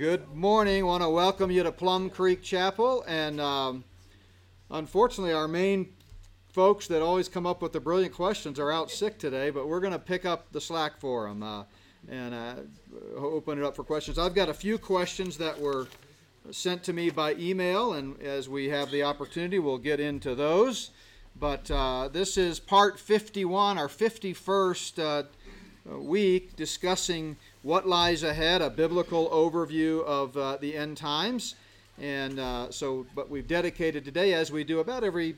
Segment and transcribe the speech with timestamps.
[0.00, 0.86] Good morning.
[0.86, 3.04] Want to welcome you to Plum Creek Chapel.
[3.06, 3.84] And um,
[4.70, 5.90] unfortunately, our main
[6.54, 9.80] folks that always come up with the brilliant questions are out sick today, but we're
[9.80, 11.64] going to pick up the slack for them uh,
[12.08, 12.54] and uh,
[13.14, 14.18] open it up for questions.
[14.18, 15.86] I've got a few questions that were
[16.50, 20.92] sent to me by email, and as we have the opportunity, we'll get into those.
[21.38, 28.70] But uh, this is part 51, our 51st uh, week, discussing what lies ahead, a
[28.70, 31.56] biblical overview of uh, the end times.
[32.00, 35.36] And uh, so, but we've dedicated today, as we do about every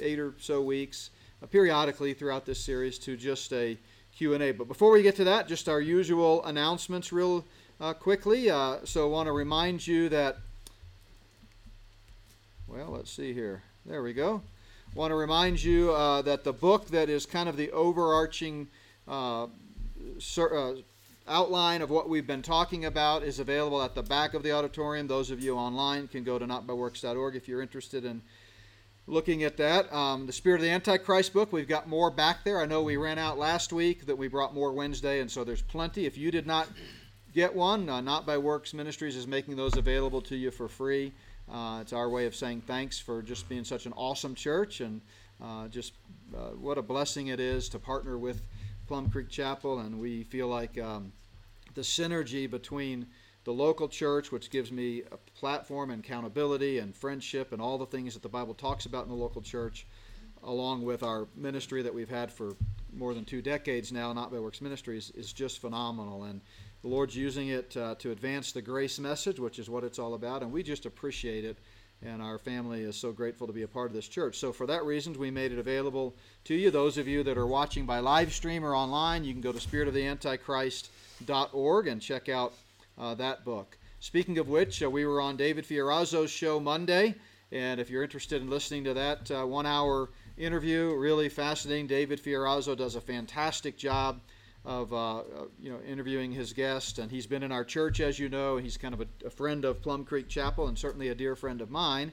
[0.00, 1.10] eight or so weeks,
[1.42, 3.76] uh, periodically throughout this series, to just a
[4.16, 4.52] Q&A.
[4.52, 7.44] But before we get to that, just our usual announcements real
[7.80, 8.50] uh, quickly.
[8.50, 10.38] Uh, so I want to remind you that,
[12.66, 13.62] well, let's see here.
[13.84, 14.40] There we go.
[14.94, 18.68] want to remind you uh, that the book that is kind of the overarching
[21.28, 25.06] outline of what we've been talking about is available at the back of the auditorium.
[25.06, 28.22] Those of you online can go to notbyworks.org if you're interested in
[29.06, 29.92] looking at that.
[29.92, 32.60] Um, the Spirit of the Antichrist book, we've got more back there.
[32.60, 35.62] I know we ran out last week, that we brought more Wednesday, and so there's
[35.62, 36.06] plenty.
[36.06, 36.68] If you did not
[37.34, 41.12] get one, uh, Not by Works Ministries is making those available to you for free.
[41.50, 45.00] Uh, it's our way of saying thanks for just being such an awesome church and
[45.42, 45.94] uh, just
[46.36, 48.42] uh, what a blessing it is to partner with
[48.86, 51.12] Plum Creek Chapel, and we feel like um,
[51.78, 53.06] the synergy between
[53.44, 57.86] the local church, which gives me a platform and accountability and friendship and all the
[57.86, 59.86] things that the Bible talks about in the local church,
[60.42, 62.56] along with our ministry that we've had for
[62.92, 66.24] more than two decades now, Not by Works Ministries, is just phenomenal.
[66.24, 66.40] And
[66.82, 70.14] the Lord's using it uh, to advance the grace message, which is what it's all
[70.14, 71.58] about, and we just appreciate it
[72.00, 74.38] and our family is so grateful to be a part of this church.
[74.38, 76.70] So, for that reason, we made it available to you.
[76.70, 79.58] Those of you that are watching by live stream or online, you can go to
[81.18, 82.54] spiritoftheantichrist.org and check out
[82.96, 83.78] uh, that book.
[84.00, 87.14] Speaking of which, uh, we were on David Fiorazo's show Monday,
[87.50, 91.86] and if you're interested in listening to that uh, one hour interview, really fascinating.
[91.86, 94.20] David Fiorazo does a fantastic job
[94.64, 95.22] of uh, uh,
[95.60, 98.56] you know interviewing his guest, and he's been in our church, as you know.
[98.56, 101.60] He's kind of a, a friend of Plum Creek Chapel, and certainly a dear friend
[101.60, 102.12] of mine.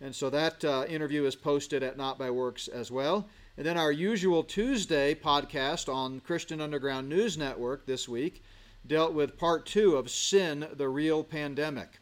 [0.00, 3.28] And so that uh, interview is posted at Not by Works as well.
[3.56, 8.42] And then our usual Tuesday podcast on Christian Underground News Network this week
[8.84, 12.00] dealt with part two of Sin, the Real Pandemic.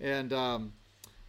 [0.00, 0.74] And um,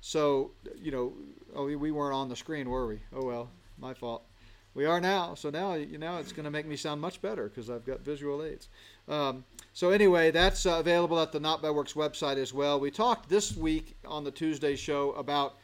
[0.02, 1.14] so, you know,
[1.56, 3.00] oh, we weren't on the screen, were we?
[3.16, 4.26] Oh, well, my fault.
[4.74, 5.34] We are now.
[5.34, 8.02] So now, you know, it's going to make me sound much better because I've got
[8.02, 8.68] visual aids.
[9.08, 12.82] Um, so anyway, that's uh, available at the Not by Works website as well.
[12.82, 15.56] We talked this week on the Tuesday show about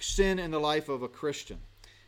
[0.00, 1.58] sin in the life of a Christian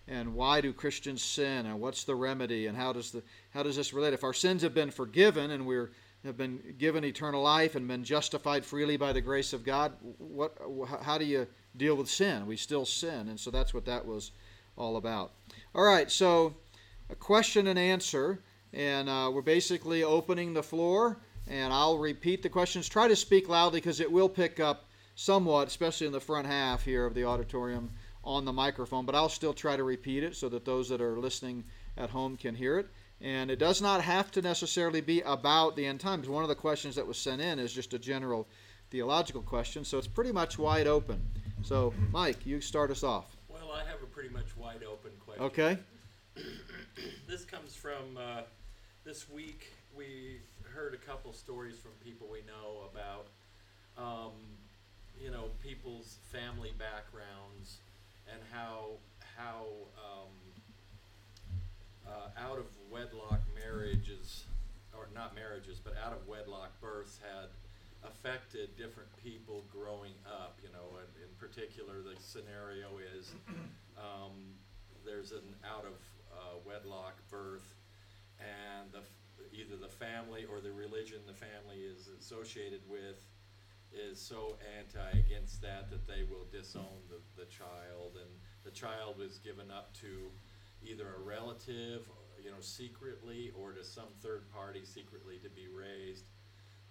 [0.09, 3.77] and why do Christians sin and what's the remedy and how does the how does
[3.77, 4.15] this relate?
[4.15, 5.91] If our sins have been forgiven and we're
[6.25, 10.57] have been given eternal life and been justified freely by the grace of God, what
[11.03, 11.47] how do you
[11.77, 12.47] deal with sin?
[12.47, 14.33] We still sin, and so that's what that was
[14.77, 15.33] all about.
[15.75, 16.55] All right, so
[17.11, 18.43] a question and answer,
[18.73, 21.19] and uh, we're basically opening the floor,
[21.49, 22.89] and I'll repeat the questions.
[22.89, 26.83] Try to speak loudly because it will pick up somewhat, especially in the front half
[26.83, 27.91] here of the auditorium
[28.27, 31.19] on the microphone, but I'll still try to repeat it so that those that are
[31.19, 31.65] listening
[31.97, 32.89] at home can hear it.
[33.21, 36.29] And it does not have to necessarily be about the end times.
[36.29, 38.47] One of the questions that was sent in is just a general
[38.91, 41.21] theological question, so it's pretty much wide open.
[41.63, 43.37] So, Mike, you start us off.
[43.49, 45.45] Well, I have a pretty much wide open question.
[45.45, 45.79] Okay.
[47.29, 48.43] this comes from uh,
[49.05, 49.73] this week.
[49.97, 50.41] We
[50.75, 53.27] heard a couple stories from people we know about,
[53.97, 54.33] um,
[55.19, 57.79] you know, people's family backgrounds
[58.33, 58.99] and how
[59.37, 59.67] how
[59.99, 60.33] um,
[62.07, 64.45] uh, out of wedlock marriages,
[64.97, 67.49] or not marriages, but out of wedlock births had
[68.09, 70.59] affected different people growing up.
[70.63, 73.33] You know, and in particular, the scenario is
[73.99, 74.55] um,
[75.05, 75.99] there's an out of
[76.33, 77.75] uh, wedlock birth,
[78.41, 79.03] and the,
[79.53, 83.25] either the family or the religion the family is associated with
[83.93, 88.31] is so anti against that that they will disown the, the child, and
[88.65, 90.31] the child is given up to
[90.85, 92.03] either a relative,
[92.43, 96.25] you know, secretly, or to some third party secretly to be raised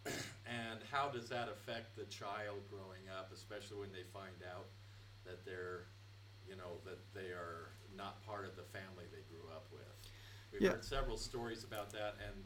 [0.46, 4.68] and how does that affect the child growing up, especially when they find out
[5.26, 5.86] that they're,
[6.48, 9.82] you know, that they are not part of the family they grew up with?
[10.52, 10.72] We've Yeah.
[10.72, 12.46] heard several stories about that, and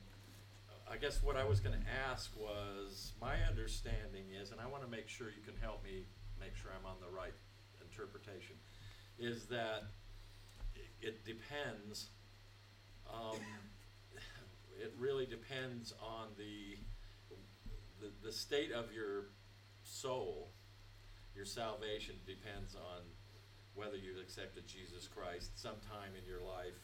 [0.92, 4.84] I guess what I was going to ask was my understanding is, and I want
[4.84, 6.06] to make sure you can help me
[6.40, 7.34] make sure I'm on the right
[7.82, 8.56] interpretation,
[9.20, 9.84] is that
[11.02, 12.10] it depends.
[13.08, 13.38] Um,
[14.82, 16.78] it really depends on the
[18.00, 19.26] the, the state of your
[19.84, 20.50] soul,
[21.36, 23.02] your salvation depends on
[23.76, 26.80] whether you've accepted Jesus Christ sometime in your life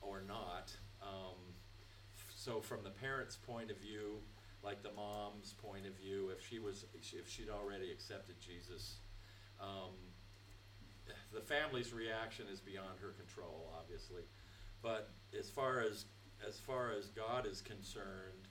[0.00, 0.74] or not.
[1.00, 1.55] Um,
[2.46, 4.18] so from the parent's point of view,
[4.62, 8.98] like the mom's point of view, if she was, if she'd already accepted Jesus,
[9.60, 9.90] um,
[11.34, 14.22] the family's reaction is beyond her control, obviously.
[14.80, 16.04] But as far as
[16.46, 18.46] as far as God is concerned,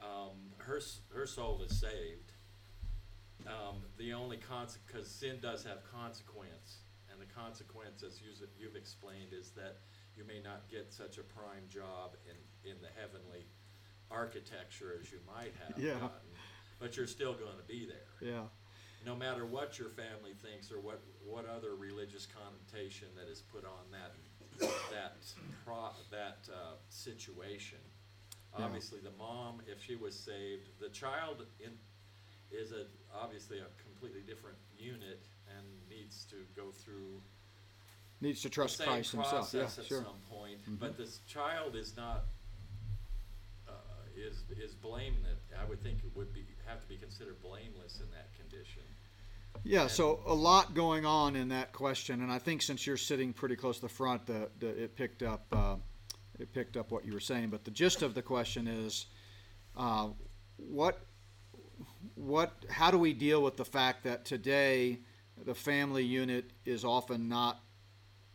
[0.00, 0.80] um, her
[1.14, 2.32] her soul is saved.
[3.46, 8.76] Um, the only consequence, because sin does have consequence, and the consequence, as you've, you've
[8.76, 9.78] explained, is that
[10.16, 12.36] you may not get such a prime job in
[12.70, 13.44] in the heavenly
[14.10, 15.94] architecture as you might have Yeah.
[15.98, 16.30] gotten,
[16.78, 18.46] but you're still going to be there Yeah.
[19.04, 23.64] no matter what your family thinks or what, what other religious connotation that is put
[23.64, 24.12] on that,
[24.92, 25.16] that
[25.64, 27.78] pro, that, uh, situation.
[28.56, 28.66] Yeah.
[28.66, 31.72] Obviously, the mom, if she was saved, the child in,
[32.50, 37.20] is a, obviously a completely different unit and needs to go through
[38.22, 39.52] Needs to the trust same Christ himself.
[39.52, 39.98] Yeah, at sure.
[39.98, 40.06] Mm-hmm.
[40.06, 42.22] some point, but this child is not,
[43.68, 43.72] uh,
[44.16, 48.08] is, is blameless, I would think it would be, have to be considered blameless in
[48.12, 48.82] that condition.
[49.64, 53.32] Yeah, so a lot going on in that question, and I think since you're sitting
[53.32, 55.76] pretty close to the front, the, the, it picked up uh,
[56.38, 57.50] it picked up what you were saying.
[57.50, 59.06] But the gist of the question is,
[59.76, 60.08] uh,
[60.56, 61.00] what
[62.14, 64.98] what how do we deal with the fact that today
[65.44, 67.60] the family unit is often not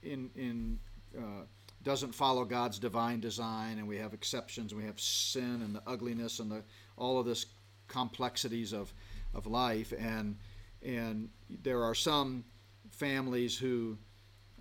[0.03, 0.79] in in
[1.17, 1.43] uh,
[1.83, 5.81] doesn't follow God's divine design, and we have exceptions, and we have sin and the
[5.87, 6.63] ugliness and the
[6.97, 7.45] all of this
[7.87, 8.93] complexities of
[9.33, 10.37] of life, and
[10.83, 11.29] and
[11.63, 12.43] there are some
[12.91, 13.97] families who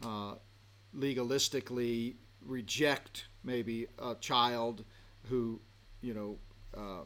[0.05, 0.35] uh,
[0.97, 4.85] legalistically reject maybe a child
[5.29, 5.61] who
[6.01, 6.39] you know
[6.77, 7.05] uh,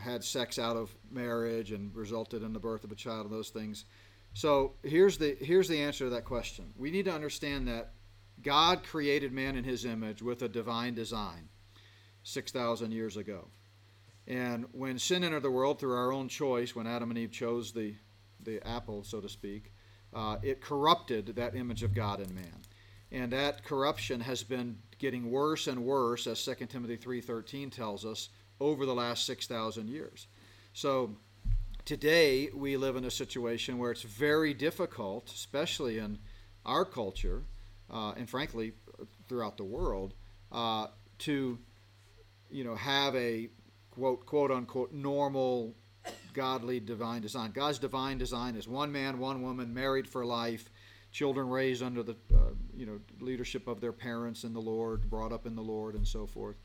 [0.00, 3.50] had sex out of marriage and resulted in the birth of a child and those
[3.50, 3.84] things.
[4.38, 6.72] So here's the here's the answer to that question.
[6.76, 7.94] We need to understand that
[8.40, 11.48] God created man in his image with a divine design
[12.22, 13.48] 6,000 years ago.
[14.28, 17.72] And when sin entered the world through our own choice, when Adam and Eve chose
[17.72, 17.96] the,
[18.44, 19.72] the apple, so to speak,
[20.14, 22.62] uh, it corrupted that image of God in man.
[23.10, 28.28] And that corruption has been getting worse and worse, as 2 Timothy 3.13 tells us,
[28.60, 30.28] over the last 6,000 years.
[30.74, 31.16] So
[31.88, 36.18] today we live in a situation where it's very difficult, especially in
[36.66, 37.44] our culture,
[37.90, 38.74] uh, and frankly
[39.26, 40.12] throughout the world,
[40.52, 41.58] uh, to
[42.50, 43.48] you know have a
[43.90, 45.74] quote quote unquote normal
[46.34, 47.52] godly divine design.
[47.52, 50.68] God's divine design is one man, one woman, married for life,
[51.10, 55.32] children raised under the uh, you know leadership of their parents in the Lord, brought
[55.32, 56.56] up in the Lord, and so forth.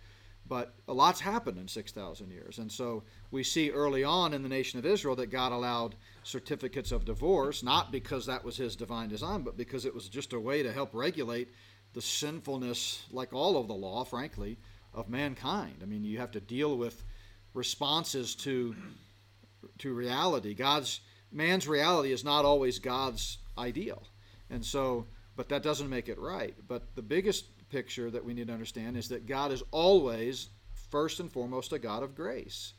[0.54, 2.60] But a lot's happened in 6,000 years.
[2.60, 3.02] And so
[3.32, 7.64] we see early on in the nation of Israel that God allowed certificates of divorce,
[7.64, 10.72] not because that was his divine design, but because it was just a way to
[10.72, 11.48] help regulate
[11.94, 14.60] the sinfulness, like all of the law, frankly,
[14.94, 15.78] of mankind.
[15.82, 17.04] I mean, you have to deal with
[17.56, 18.76] responses to
[19.80, 20.54] to reality.
[20.54, 21.00] God's
[21.32, 24.04] man's reality is not always God's ideal.
[24.52, 26.54] And so, but that doesn't make it right.
[26.68, 30.50] But the biggest picture that we need to understand is that God is always
[30.92, 32.74] first and foremost a God of grace.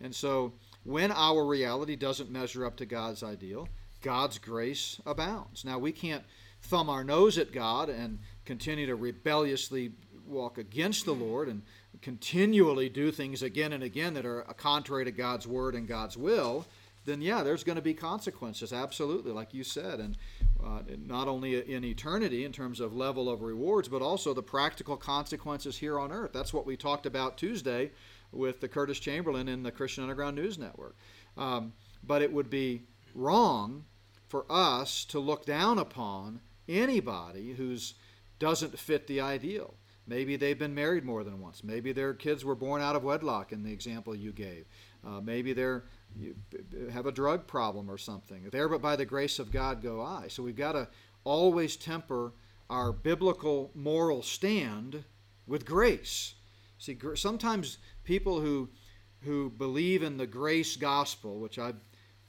[0.00, 0.52] And so,
[0.82, 3.68] when our reality doesn't measure up to God's ideal,
[4.02, 5.64] God's grace abounds.
[5.64, 6.24] Now, we can't
[6.62, 9.92] thumb our nose at God and continue to rebelliously
[10.26, 11.62] walk against the Lord and
[12.02, 16.66] continually do things again and again that are contrary to God's word and God's will,
[17.04, 20.16] then yeah, there's going to be consequences, absolutely, like you said, and
[20.64, 24.96] uh, not only in eternity in terms of level of rewards, but also the practical
[24.96, 26.32] consequences here on earth.
[26.32, 27.90] That's what we talked about Tuesday
[28.32, 30.96] with the Curtis Chamberlain in the Christian Underground News Network.
[31.36, 31.72] Um,
[32.04, 32.82] but it would be
[33.14, 33.84] wrong
[34.28, 37.94] for us to look down upon anybody who's
[38.38, 39.74] doesn't fit the ideal.
[40.06, 41.62] Maybe they've been married more than once.
[41.62, 44.66] Maybe their kids were born out of wedlock in the example you gave.
[45.06, 45.84] Uh, maybe they're
[46.16, 46.34] you
[46.92, 48.48] have a drug problem or something.
[48.50, 50.28] There, but by the grace of God go I.
[50.28, 50.88] So we've got to
[51.24, 52.32] always temper
[52.68, 55.04] our biblical moral stand
[55.46, 56.34] with grace.
[56.78, 58.68] See, sometimes people who
[59.22, 61.76] who believe in the grace gospel, which I've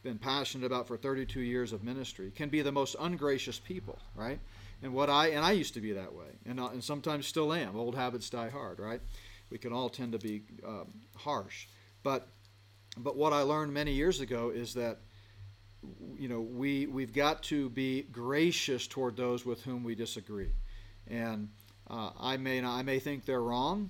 [0.04, 4.40] been passionate about for 32 years of ministry, can be the most ungracious people, right?
[4.84, 7.54] And what I and I used to be that way, and uh, and sometimes still
[7.54, 7.76] am.
[7.76, 9.02] Old habits die hard, right?
[9.50, 11.68] We can all tend to be um, harsh,
[12.04, 12.28] but
[12.98, 15.00] but what I learned many years ago is that
[16.16, 20.52] you know we we've got to be gracious toward those with whom we disagree,
[21.08, 21.50] and
[21.90, 23.90] uh, I may not, I may think they're wrong,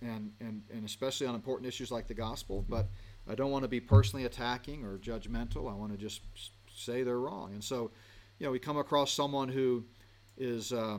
[0.00, 2.86] and, and and especially on important issues like the gospel, but
[3.28, 5.70] I don't want to be personally attacking or judgmental.
[5.70, 6.22] I want to just
[6.74, 7.52] say they're wrong.
[7.52, 7.90] And so,
[8.38, 9.84] you know, we come across someone who
[10.36, 10.98] is uh,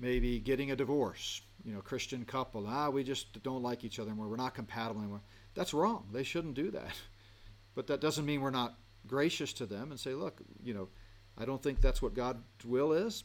[0.00, 2.66] maybe getting a divorce, you know, Christian couple.
[2.66, 4.28] Ah, we just don't like each other anymore.
[4.28, 5.22] We're not compatible anymore.
[5.58, 6.06] That's wrong.
[6.12, 6.94] They shouldn't do that.
[7.74, 10.88] But that doesn't mean we're not gracious to them and say, look, you know,
[11.36, 13.24] I don't think that's what God's will is.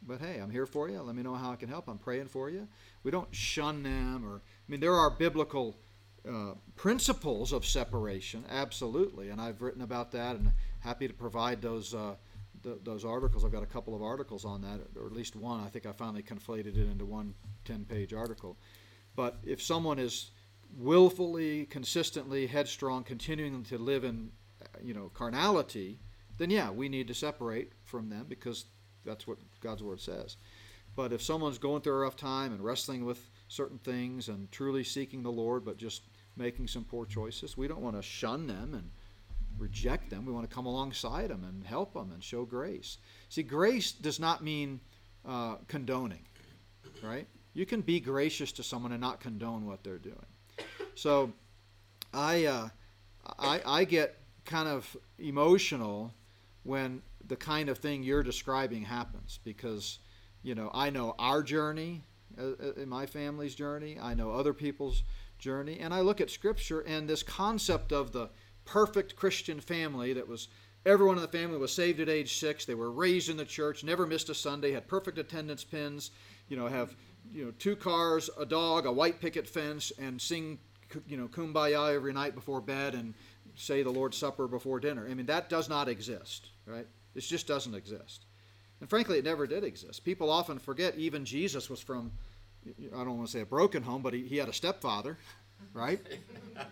[0.00, 1.00] But hey, I'm here for you.
[1.02, 1.86] Let me know how I can help.
[1.86, 2.68] I'm praying for you.
[3.02, 5.76] We don't shun them or, I mean, there are biblical
[6.26, 9.28] uh, principles of separation, absolutely.
[9.28, 11.94] And I've written about that and happy to provide those.
[11.94, 12.14] Uh,
[12.62, 13.44] th- those articles.
[13.44, 15.60] I've got a couple of articles on that, or at least one.
[15.60, 17.34] I think I finally conflated it into one
[17.66, 18.56] 10 page article.
[19.14, 20.30] But if someone is
[20.76, 24.30] willfully, consistently headstrong, continuing to live in,
[24.82, 25.98] you know, carnality,
[26.38, 28.66] then yeah, we need to separate from them because
[29.04, 30.36] that's what God's word says.
[30.94, 34.84] But if someone's going through a rough time and wrestling with certain things and truly
[34.84, 36.02] seeking the Lord, but just
[36.36, 38.90] making some poor choices, we don't want to shun them and
[39.58, 40.24] reject them.
[40.24, 42.98] We want to come alongside them and help them and show grace.
[43.28, 44.80] See, grace does not mean
[45.26, 46.26] uh, condoning,
[47.02, 47.26] right?
[47.54, 50.26] You can be gracious to someone and not condone what they're doing.
[50.98, 51.32] So,
[52.12, 52.68] I uh,
[53.38, 56.12] I, I get kind of emotional
[56.64, 60.00] when the kind of thing you're describing happens because
[60.42, 62.02] you know I know our journey
[62.36, 63.96] uh, uh, in my family's journey.
[64.02, 65.04] I know other people's
[65.38, 68.28] journey, and I look at Scripture and this concept of the
[68.64, 70.48] perfect Christian family that was
[70.84, 72.64] everyone in the family was saved at age six.
[72.64, 76.10] They were raised in the church, never missed a Sunday, had perfect attendance pins.
[76.48, 76.96] You know, have
[77.32, 80.58] you know two cars, a dog, a white picket fence, and sing
[81.06, 83.14] you know kumbaya every night before bed and
[83.54, 85.06] say the Lord's Supper before dinner.
[85.08, 86.86] I mean, that does not exist, right?
[87.14, 88.24] It just doesn't exist.
[88.80, 90.04] And frankly, it never did exist.
[90.04, 92.12] People often forget even Jesus was from,
[92.66, 95.18] I don't want to say a broken home, but he, he had a stepfather,
[95.72, 96.00] right?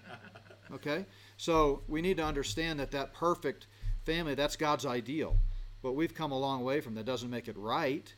[0.72, 1.06] Okay?
[1.36, 3.66] So we need to understand that that perfect
[4.04, 5.36] family, that's God's ideal.
[5.82, 7.04] But we've come a long way from that.
[7.04, 8.12] Doesn't make it right,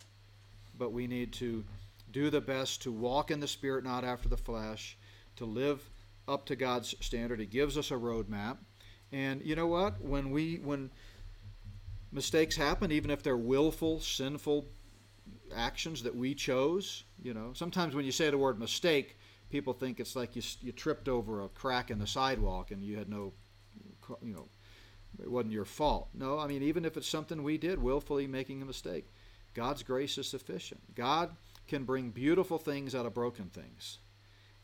[0.79, 1.65] but we need to
[2.13, 4.97] do the best to walk in the Spirit, not after the flesh,
[5.39, 5.91] to live
[6.29, 7.41] up to God's standard.
[7.41, 8.59] He gives us a roadmap.
[9.11, 10.01] And you know what?
[10.01, 10.91] When we when
[12.13, 14.67] mistakes happen, even if they're willful, sinful
[15.55, 19.17] actions that we chose, you know, sometimes when you say the word mistake,
[19.51, 22.97] people think it's like you, you tripped over a crack in the sidewalk and you
[22.97, 23.33] had no,
[24.23, 24.49] you know,
[25.23, 26.09] it wasn't your fault.
[26.15, 29.07] No, I mean, even if it's something we did, willfully making a mistake,
[29.55, 30.81] God's grace is sufficient.
[30.95, 31.35] God
[31.67, 33.99] can bring beautiful things out of broken things.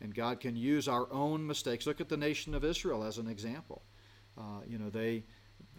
[0.01, 1.87] And God can use our own mistakes.
[1.87, 3.83] Look at the nation of Israel as an example.
[4.37, 5.25] Uh, you know, they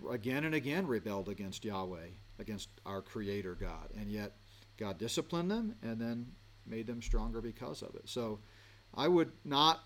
[0.09, 2.07] again and again rebelled against Yahweh,
[2.39, 3.89] against our Creator God.
[3.99, 4.33] And yet
[4.77, 6.31] God disciplined them and then
[6.65, 8.09] made them stronger because of it.
[8.09, 8.39] So,
[8.97, 9.81] I would not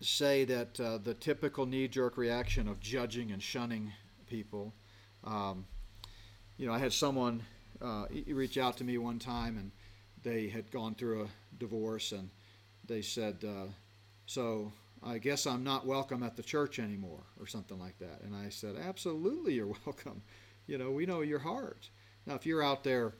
[0.00, 3.92] say that uh, the typical knee jerk reaction of judging and shunning
[4.26, 4.74] people.
[5.24, 5.66] Um,
[6.56, 7.42] you know, I had someone
[7.80, 9.70] uh, reach out to me one time and
[10.22, 11.28] they had gone through a
[11.58, 12.30] divorce and
[12.88, 13.66] they said, uh,
[14.26, 18.22] So I guess I'm not welcome at the church anymore or something like that.
[18.22, 20.22] And I said, Absolutely, you're welcome.
[20.66, 21.88] You know, we know your heart.
[22.26, 23.14] Now, if you're out there,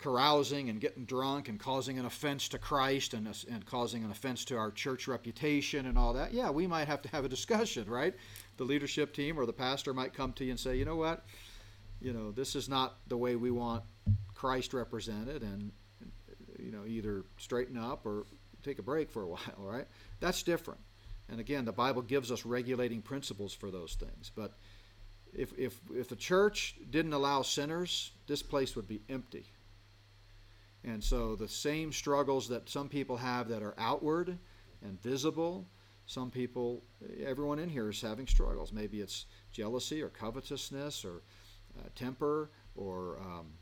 [0.00, 4.44] carousing and getting drunk and causing an offense to Christ and, and causing an offense
[4.46, 7.84] to our church reputation and all that, yeah, we might have to have a discussion,
[7.88, 8.14] right?
[8.56, 11.24] The leadership team or the pastor might come to you and say, you know what?
[12.00, 13.84] You know, this is not the way we want
[14.34, 15.70] Christ represented, and,
[16.58, 18.24] you know, either straighten up or
[18.62, 19.86] take a break for a while, right?
[20.20, 20.80] That's different.
[21.28, 24.32] And again, the Bible gives us regulating principles for those things.
[24.34, 24.52] But
[25.32, 29.46] if, if, if the church didn't allow sinners, this place would be empty
[30.84, 34.38] and so the same struggles that some people have that are outward
[34.82, 35.66] and visible,
[36.06, 36.82] some people,
[37.24, 38.72] everyone in here is having struggles.
[38.72, 41.22] Maybe it's jealousy or covetousness or
[41.78, 43.52] uh, temper or um,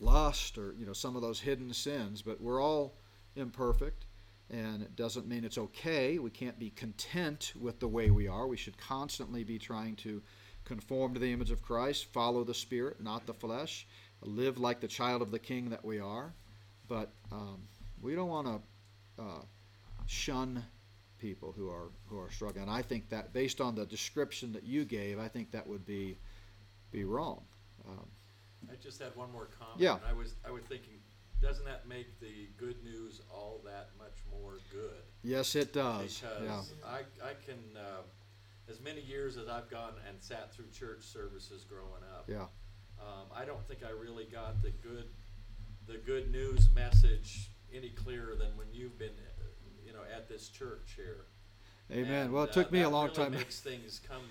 [0.00, 2.20] lust or you know some of those hidden sins.
[2.20, 2.96] But we're all
[3.36, 4.04] imperfect,
[4.50, 6.18] and it doesn't mean it's okay.
[6.18, 8.46] We can't be content with the way we are.
[8.46, 10.22] We should constantly be trying to
[10.64, 13.86] conform to the image of Christ, follow the Spirit, not the flesh
[14.26, 16.32] live like the child of the king that we are,
[16.88, 17.62] but um,
[18.00, 19.42] we don't want to uh,
[20.06, 20.64] shun
[21.18, 22.62] people who are who are struggling.
[22.62, 25.86] And I think that based on the description that you gave, I think that would
[25.86, 26.16] be
[26.90, 27.42] be wrong.
[27.88, 28.06] Um,
[28.70, 29.78] I just had one more comment.
[29.78, 29.98] Yeah.
[30.08, 30.94] I was I was thinking,
[31.44, 35.02] doesn't that make the good news all that much more good?
[35.22, 36.20] Yes, it does.
[36.20, 36.88] Because yeah.
[36.88, 37.58] I I can.
[37.76, 38.02] Uh,
[38.68, 42.46] as many years as I've gone and sat through church services growing up, Yeah.
[42.98, 45.04] um, I don't think I really got the good,
[45.86, 49.44] the good news message any clearer than when you've been, uh,
[49.84, 51.26] you know, at this church here.
[51.90, 52.26] Amen.
[52.26, 53.32] And, well, it uh, took me a long really time.
[53.32, 54.22] Makes things come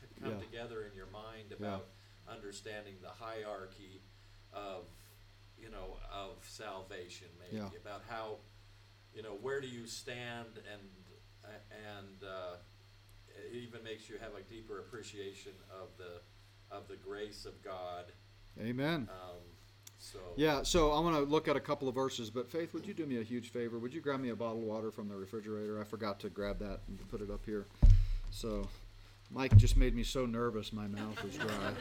[0.00, 0.38] to come Yeah.
[0.38, 1.88] together in your mind about
[2.26, 4.00] understanding the hierarchy
[4.52, 4.86] of
[5.60, 7.68] you know of salvation, maybe Yeah.
[7.80, 8.36] about how
[9.14, 10.82] you know where do you stand, and
[11.88, 12.56] and uh,
[13.28, 16.20] it even makes you have a deeper appreciation of the
[16.74, 18.04] of the grace of God.
[18.60, 19.08] Amen.
[19.10, 19.38] Um,
[19.98, 22.86] so Yeah, so I'm going to look at a couple of verses, but Faith, would
[22.86, 23.78] you do me a huge favor?
[23.78, 25.80] Would you grab me a bottle of water from the refrigerator?
[25.80, 27.66] I forgot to grab that and put it up here.
[28.30, 28.68] So,
[29.30, 31.72] Mike just made me so nervous, my mouth is dry.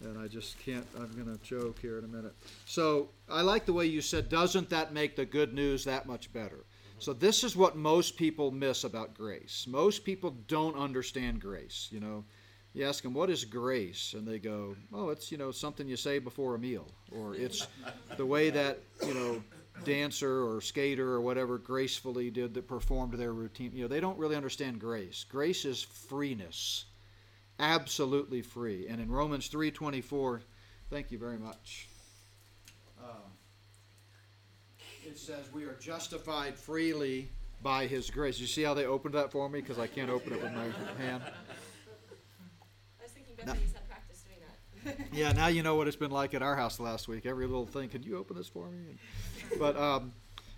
[0.00, 2.34] and I just can't, I'm going to choke here in a minute.
[2.64, 6.32] So, I like the way you said, doesn't that make the good news that much
[6.32, 6.64] better?
[6.98, 9.66] So, this is what most people miss about grace.
[9.68, 12.24] Most people don't understand grace, you know.
[12.72, 14.14] You ask them, what is grace?
[14.14, 16.86] And they go, oh, it's, you know, something you say before a meal.
[17.10, 17.66] Or it's
[18.18, 19.42] the way that, you know,
[19.84, 23.72] dancer or skater or whatever gracefully did that performed their routine.
[23.74, 25.24] You know, they don't really understand grace.
[25.28, 26.84] Grace is freeness.
[27.58, 28.86] Absolutely free.
[28.88, 30.40] And in Romans 3.24,
[30.90, 31.88] thank you very much.
[33.02, 33.08] Uh,
[35.04, 37.30] it says we are justified freely
[37.62, 38.38] by his grace.
[38.38, 39.60] You see how they opened that for me?
[39.60, 40.64] Because I can't open it with my
[41.02, 41.22] hand.
[41.24, 43.52] I was thinking No.
[43.52, 44.75] Bethany's had practice doing that.
[45.12, 47.26] Yeah, now you know what it's been like at our house last week.
[47.26, 47.88] Every little thing.
[47.88, 48.96] Can you open this for me?
[49.58, 50.12] But um,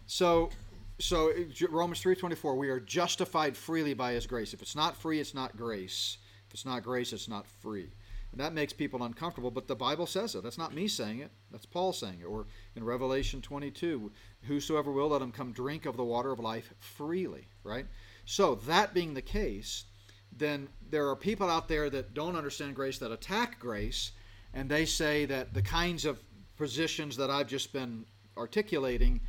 [0.06, 0.50] so
[0.98, 1.32] so
[1.70, 2.56] Romans three twenty four.
[2.56, 4.52] We are justified freely by His grace.
[4.52, 6.18] If it's not free, it's not grace.
[6.48, 7.90] If it's not grace, it's not free.
[8.32, 9.50] And that makes people uncomfortable.
[9.50, 10.42] But the Bible says it.
[10.42, 11.30] That's not me saying it.
[11.50, 12.26] That's Paul saying it.
[12.26, 14.10] Or in Revelation twenty two,
[14.42, 17.46] whosoever will, let him come drink of the water of life freely.
[17.62, 17.86] Right.
[18.24, 19.84] So that being the case,
[20.36, 24.12] then there are people out there that don't understand grace that attack grace
[24.54, 26.20] and they say that the kinds of
[26.56, 28.04] positions that I've just been
[28.36, 29.20] articulating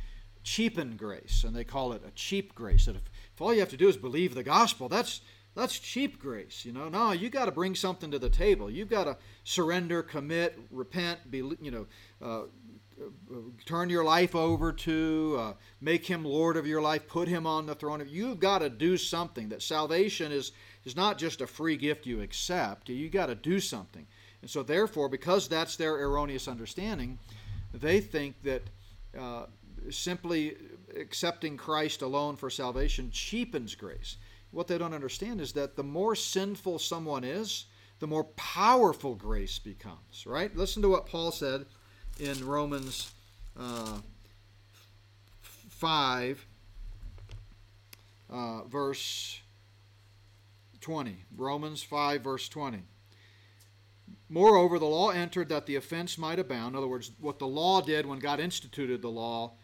[0.42, 3.02] cheapen grace and they call it a cheap grace that if,
[3.34, 5.20] if all you have to do is believe the gospel that's
[5.54, 8.88] that's cheap grace you know no you got to bring something to the table you've
[8.88, 11.86] got to surrender commit repent be you know
[12.22, 12.44] uh,
[13.64, 17.66] turn your life over to, uh, make him Lord of your life, put him on
[17.66, 18.04] the throne.
[18.08, 19.48] You've got to do something.
[19.48, 20.52] That salvation is,
[20.84, 24.06] is not just a free gift you accept, you got to do something.
[24.42, 27.18] And so, therefore, because that's their erroneous understanding,
[27.74, 28.62] they think that
[29.18, 29.46] uh,
[29.90, 30.56] simply
[30.98, 34.16] accepting Christ alone for salvation cheapens grace.
[34.50, 37.66] What they don't understand is that the more sinful someone is,
[38.00, 40.54] the more powerful grace becomes, right?
[40.56, 41.66] Listen to what Paul said
[42.18, 43.12] in Romans
[43.58, 43.98] uh,
[45.42, 46.46] 5,
[48.30, 49.40] uh, verse
[50.80, 51.16] 20.
[51.36, 52.82] Romans 5, verse 20.
[54.32, 56.74] Moreover, the law entered that the offense might abound.
[56.74, 59.54] In other words, what the law did when God instituted the law,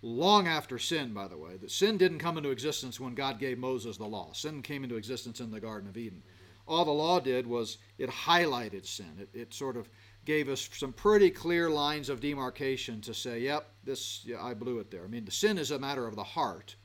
[0.00, 3.58] long after sin, by the way, that sin didn't come into existence when God gave
[3.58, 4.32] Moses the law.
[4.32, 6.22] Sin came into existence in the Garden of Eden.
[6.66, 9.12] All the law did was it highlighted sin.
[9.20, 9.90] It, it sort of
[10.24, 14.78] gave us some pretty clear lines of demarcation to say, yep, this yeah, I blew
[14.78, 15.04] it there.
[15.04, 16.76] I mean, the sin is a matter of the heart,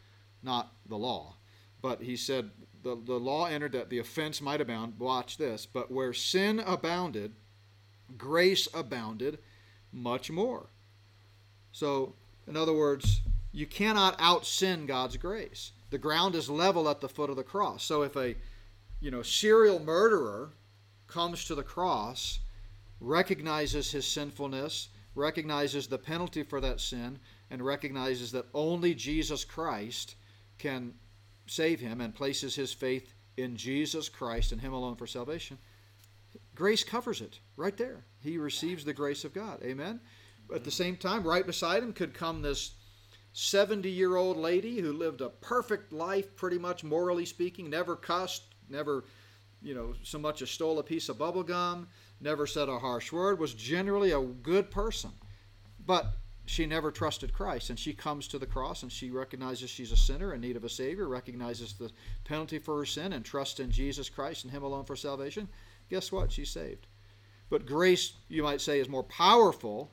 [0.44, 1.38] not the law.
[1.82, 2.52] But he said
[2.84, 5.00] the, the law entered that the offense might abound.
[5.00, 5.66] Watch this.
[5.66, 7.34] But where sin abounded,
[8.18, 9.40] grace abounded
[9.92, 10.68] much more.
[11.72, 12.16] So,
[12.48, 15.72] in other words, you cannot out sin God's grace.
[15.90, 17.84] The ground is level at the foot of the cross.
[17.84, 18.36] So if a
[19.00, 20.52] you know serial murderer
[21.08, 22.40] comes to the cross,
[23.00, 30.16] recognizes his sinfulness, recognizes the penalty for that sin, and recognizes that only Jesus Christ
[30.60, 30.94] can
[31.50, 35.58] save him and places his faith in Jesus Christ and him alone for salvation,
[36.56, 38.06] grace covers it right there.
[38.22, 39.62] He receives the grace of God.
[39.64, 40.00] Amen.
[40.54, 42.74] At the same time, right beside him could come this
[43.34, 48.44] 70 year old lady who lived a perfect life, pretty much morally speaking, never cussed,
[48.68, 49.06] never,
[49.62, 51.88] you know, so much as stole a piece of bubble gum,
[52.20, 55.12] never said a harsh word, was generally a good person.
[55.86, 56.14] But
[56.50, 59.98] she never trusted Christ, and she comes to the cross and she recognizes she's a
[59.98, 61.92] sinner in need of a Savior, recognizes the
[62.24, 65.48] penalty for her sin, and trusts in Jesus Christ and Him alone for salvation.
[65.92, 66.32] Guess what?
[66.32, 66.88] She's saved.
[67.52, 69.92] But grace, you might say, is more powerful,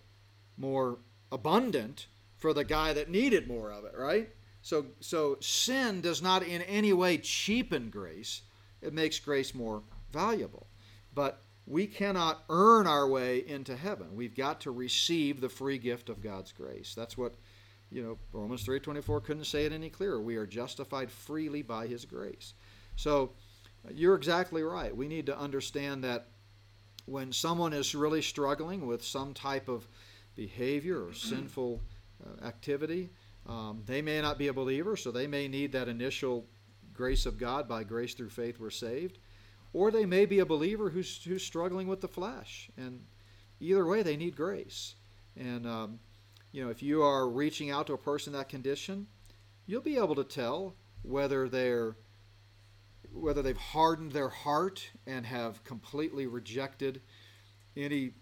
[0.57, 0.97] more
[1.31, 2.07] abundant
[2.39, 4.31] for the guy that needed more of it, right?
[4.63, 8.41] So, so sin does not in any way cheapen grace.
[8.81, 10.69] It makes grace more valuable.
[11.15, 14.15] But we cannot earn our way into heaven.
[14.15, 16.95] We've got to receive the free gift of God's grace.
[16.95, 17.35] That's what,
[17.91, 20.21] you know, Romans 3:24 couldn't say it any clearer.
[20.21, 22.55] We are justified freely by his grace.
[22.95, 23.33] So,
[23.93, 24.97] you're exactly right.
[24.97, 26.29] We need to understand that
[27.05, 29.87] when someone is really struggling with some type of
[30.35, 31.81] behavior or sinful
[32.25, 33.11] uh, activity,
[33.47, 36.47] um, they may not be a believer, so they may need that initial
[36.93, 39.19] grace of God, by grace through faith, we're saved.
[39.77, 42.71] Or they may be a believer who's, who's struggling with the flesh.
[42.79, 43.05] And
[43.61, 44.95] either way, they need grace.
[45.37, 45.99] And, um,
[46.51, 49.07] you know, if you are reaching out to a person in that condition,
[49.67, 51.95] you'll be able to tell whether they're
[53.13, 57.03] whether they've hardened their heart and have completely rejected
[57.77, 58.13] any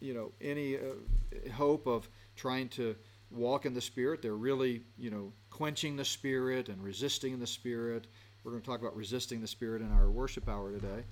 [0.00, 2.94] you know any uh, hope of trying to
[3.30, 8.06] walk in the spirit they're really you know quenching the spirit and resisting the spirit
[8.44, 11.04] we're going to talk about resisting the spirit in our worship hour today.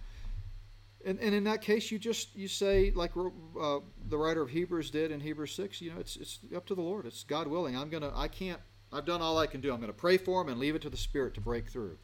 [1.05, 4.91] And, and in that case you just you say like uh, the writer of hebrews
[4.91, 7.07] did in hebrews 6 you know it's, it's up to the lord.
[7.07, 7.77] It's god willing.
[7.77, 8.61] I'm to i can't
[8.93, 9.73] i've done all i can do.
[9.73, 11.97] I'm going to pray for him and leave it to the spirit to break through.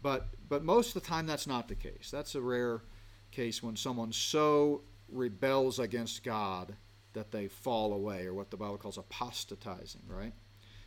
[0.00, 2.10] But but most of the time that's not the case.
[2.10, 2.82] That's a rare
[3.30, 6.74] case when someone so rebels against god
[7.12, 10.32] that they fall away or what the bible calls apostatizing right?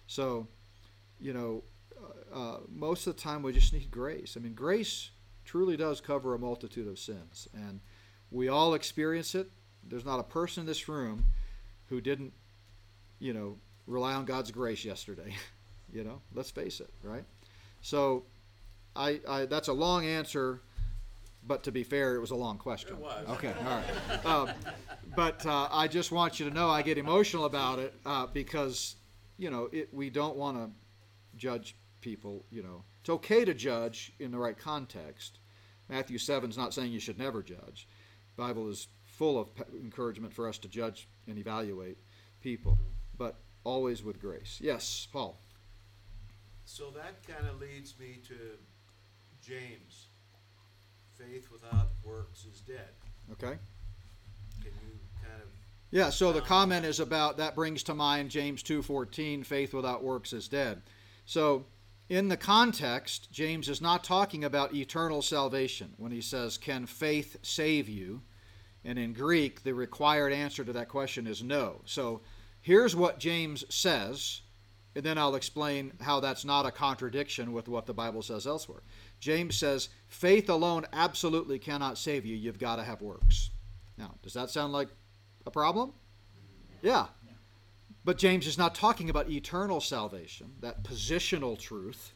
[0.08, 0.50] So
[1.22, 1.64] you know
[2.34, 5.12] uh, most of the time we just need grace i mean grace
[5.46, 7.48] truly does cover a multitude of sins.
[7.54, 7.80] And
[8.32, 9.50] we all experience it.
[9.88, 11.28] There's not a person in this room
[11.88, 12.34] who didn't,
[13.20, 15.36] you know, rely on God's grace yesterday.
[15.94, 17.24] you know, let's face it, right?
[17.82, 18.24] So,
[18.96, 20.62] I, I that's a long answer,
[21.46, 22.94] but to be fair, it was a long question.
[22.94, 23.28] It was.
[23.30, 24.26] Okay, all right.
[24.26, 24.50] Um,
[25.16, 28.96] but uh, I just want you to know I get emotional about it uh, because,
[29.38, 30.72] you know, it, we don't want to
[31.38, 32.84] judge people, you know.
[33.02, 35.40] It's okay to judge in the right context.
[35.90, 37.88] Matthew 7 is not saying you should never judge.
[38.36, 41.98] The Bible is full of encouragement for us to judge and evaluate
[42.42, 42.78] people,
[43.18, 44.60] but always with grace.
[44.62, 45.42] Yes, Paul.
[46.66, 48.36] So that kind of leads me to
[49.42, 50.06] James.
[51.18, 52.94] Faith without works is dead.
[53.32, 53.58] Okay.
[54.62, 55.50] Can you kind of
[55.90, 60.34] Yeah, so the comment is about that brings to mind James 2:14, faith without works
[60.34, 60.84] is dead.
[61.26, 61.66] So
[62.10, 67.38] in the context, James is not talking about eternal salvation when he says, Can faith
[67.42, 68.22] save you?
[68.84, 71.82] And in Greek, the required answer to that question is no.
[71.86, 72.22] So
[72.62, 74.42] here's what James says,
[74.96, 78.84] and then I'll explain how that's not a contradiction with what the Bible says elsewhere.
[79.20, 82.36] James says, Faith alone absolutely cannot save you.
[82.36, 83.50] You've got to have works.
[83.98, 84.90] Now, does that sound like
[85.48, 85.94] a problem?
[86.84, 87.08] Yeah.
[88.06, 92.14] But James is not talking about eternal salvation, that positional truth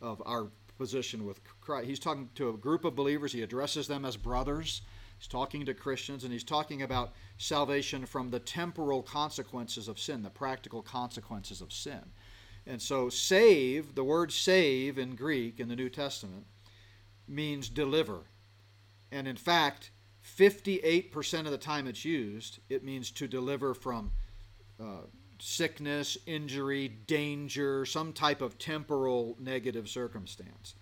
[0.00, 0.46] of our
[0.78, 1.88] position with Christ.
[1.88, 3.32] He's talking to a group of believers.
[3.32, 4.82] He addresses them as brothers.
[5.18, 10.22] He's talking to Christians, and he's talking about salvation from the temporal consequences of sin,
[10.22, 12.12] the practical consequences of sin.
[12.64, 16.46] And so, save, the word save in Greek in the New Testament,
[17.26, 18.20] means deliver.
[19.10, 19.90] And in fact,
[20.24, 24.12] 58% of the time it's used, it means to deliver from
[24.80, 25.02] uh,
[25.44, 30.76] sickness, injury, danger, some type of temporal negative circumstance.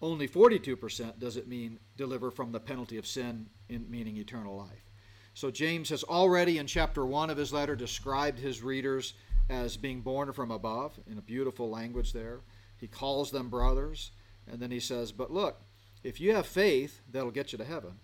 [0.00, 4.90] Only 42% does it mean deliver from the penalty of sin, in, meaning eternal life.
[5.34, 9.14] So James has already in chapter 1 of his letter described his readers
[9.48, 12.40] as being born from above in a beautiful language there.
[12.78, 14.10] He calls them brothers,
[14.50, 15.62] and then he says, But look,
[16.02, 18.00] if you have faith, that'll get you to heaven.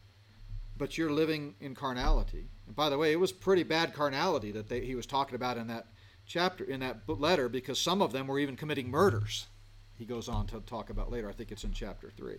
[0.77, 2.51] But you're living in carnality.
[2.69, 5.57] And by the way, it was pretty bad carnality that they, he was talking about
[5.57, 5.87] in that
[6.27, 9.47] chapter, in that letter, because some of them were even committing murders.
[9.95, 11.31] He goes on to talk about later.
[11.31, 12.37] I think it's in chapter 3.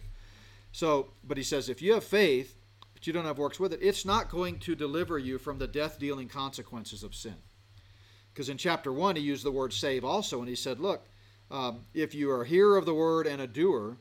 [0.72, 2.56] So, but he says, if you have faith,
[2.94, 5.68] but you don't have works with it, it's not going to deliver you from the
[5.68, 7.36] death dealing consequences of sin.
[8.32, 11.08] Because in chapter 1, he used the word save also, and he said, look,
[11.50, 13.98] um, if you are a hearer of the word and a doer,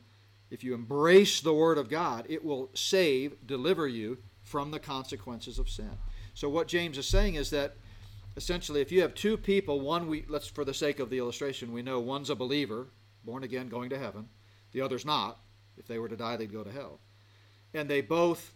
[0.51, 5.57] if you embrace the word of God, it will save, deliver you from the consequences
[5.57, 5.97] of sin.
[6.39, 7.75] So what James is saying is that
[8.37, 11.73] essentially if you have two people, one we let's for the sake of the illustration,
[11.73, 12.87] we know one's a believer,
[13.25, 14.29] born again, going to heaven,
[14.71, 15.37] the other's not.
[15.75, 17.01] If they were to die, they'd go to hell.
[17.73, 18.53] And they both,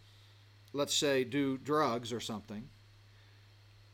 [0.72, 2.70] let's say, do drugs or something.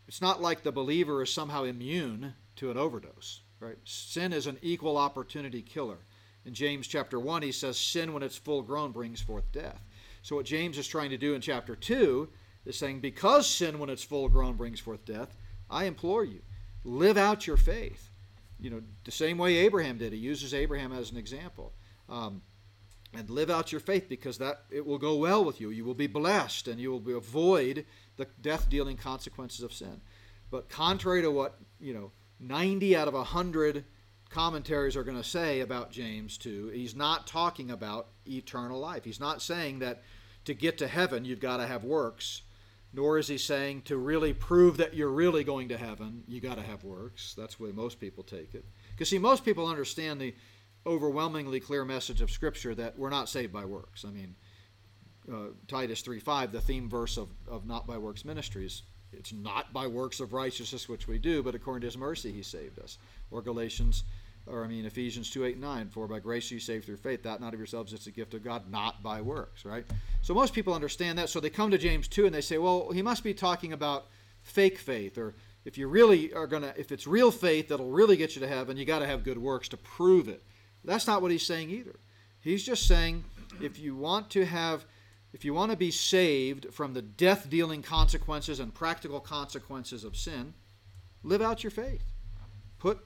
[0.07, 3.77] It's not like the believer is somehow immune to an overdose, right?
[3.85, 5.97] Sin is an equal opportunity killer.
[6.45, 9.83] In James chapter 1, he says, Sin, when it's full grown, brings forth death.
[10.21, 12.29] So, what James is trying to do in chapter 2
[12.65, 15.35] is saying, Because sin, when it's full grown, brings forth death,
[15.69, 16.41] I implore you,
[16.83, 18.09] live out your faith.
[18.59, 20.11] You know, the same way Abraham did.
[20.11, 21.73] He uses Abraham as an example.
[22.09, 22.41] Um,
[23.13, 25.69] and live out your faith because that it will go well with you.
[25.71, 27.85] You will be blessed and you will avoid
[28.17, 30.01] the death dealing consequences of sin.
[30.51, 33.83] But contrary to what, you know, 90 out of 100
[34.29, 39.03] commentaries are going to say about James 2, he's not talking about eternal life.
[39.03, 40.03] He's not saying that
[40.45, 42.43] to get to heaven you've got to have works,
[42.93, 46.55] nor is he saying to really prove that you're really going to heaven, you got
[46.55, 47.35] to have works.
[47.37, 48.65] That's the way most people take it.
[48.91, 50.33] Because see, most people understand the
[50.85, 54.05] overwhelmingly clear message of Scripture that we're not saved by works.
[54.05, 54.35] I mean,
[55.31, 58.83] uh, Titus 3:5, the theme verse of, of not by works ministries.
[59.11, 62.43] It's not by works of righteousness which we do, but according to his mercy he
[62.43, 62.97] saved us.
[63.31, 64.03] Or Galatians,
[64.47, 67.41] or I mean Ephesians 2, 8, 9, for by grace you saved through faith, that
[67.41, 69.85] not of yourselves, it's a gift of God, not by works, right?
[70.21, 72.91] So most people understand that, so they come to James 2 and they say, well,
[72.91, 74.07] he must be talking about
[74.41, 78.35] fake faith, or if you really are gonna if it's real faith that'll really get
[78.35, 80.43] you to heaven, you gotta have good works to prove it.
[80.83, 81.99] That's not what he's saying either.
[82.41, 83.23] He's just saying
[83.61, 84.85] if you want to have
[85.33, 90.17] if you want to be saved from the death dealing consequences and practical consequences of
[90.17, 90.53] sin,
[91.23, 92.03] live out your faith.
[92.79, 93.05] Put,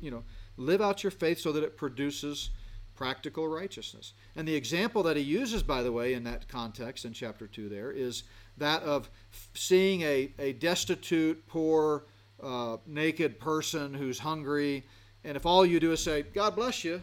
[0.00, 0.24] you know,
[0.56, 2.50] live out your faith so that it produces
[2.94, 4.14] practical righteousness.
[4.34, 7.68] And the example that he uses, by the way, in that context in chapter 2
[7.68, 8.24] there is
[8.56, 9.10] that of
[9.54, 12.06] seeing a, a destitute, poor,
[12.42, 14.84] uh, naked person who's hungry,
[15.24, 17.02] and if all you do is say, God bless you,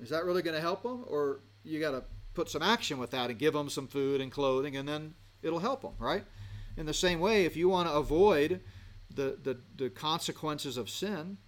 [0.00, 1.04] is that really going to help them?
[1.06, 2.02] Or you got to
[2.34, 5.60] put some action with that and give them some food and clothing, and then it'll
[5.60, 6.24] help them, right?
[6.76, 8.60] In the same way, if you want to avoid
[9.14, 11.38] the, the, the consequences of sin,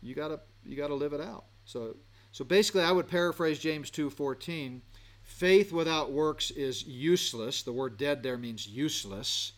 [0.00, 1.44] you gotta you gotta live it out.
[1.64, 1.96] So
[2.32, 4.82] so basically, I would paraphrase James two fourteen.
[5.22, 7.62] Faith without works is useless.
[7.62, 9.52] The word dead there means useless,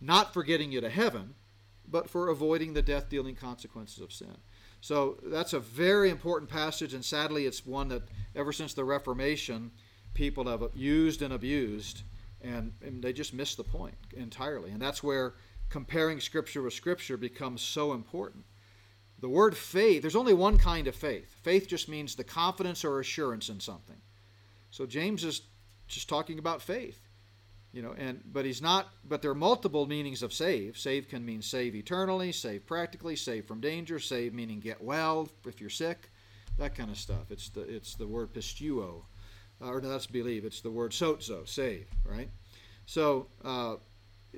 [0.00, 1.34] not for getting you to heaven,
[1.88, 4.36] but for avoiding the death dealing consequences of sin.
[4.80, 8.02] So that's a very important passage, and sadly, it's one that
[8.36, 9.72] ever since the Reformation,
[10.14, 12.02] people have used and abused,
[12.40, 14.70] and, and they just miss the point entirely.
[14.70, 15.34] And that's where
[15.68, 18.44] comparing Scripture with Scripture becomes so important.
[19.20, 21.34] The word faith, there's only one kind of faith.
[21.42, 23.96] Faith just means the confidence or assurance in something.
[24.70, 25.42] So James is
[25.88, 27.00] just talking about faith.
[27.72, 30.78] You know, and but he's not but there are multiple meanings of save.
[30.78, 35.60] Save can mean save eternally, save practically, save from danger, save meaning get well if
[35.60, 36.10] you're sick,
[36.56, 37.30] that kind of stuff.
[37.30, 39.02] It's the it's the word pisteuo
[39.60, 40.44] uh, or no, that's believe.
[40.44, 42.28] It's the word sozo, save, right?
[42.86, 43.76] So uh,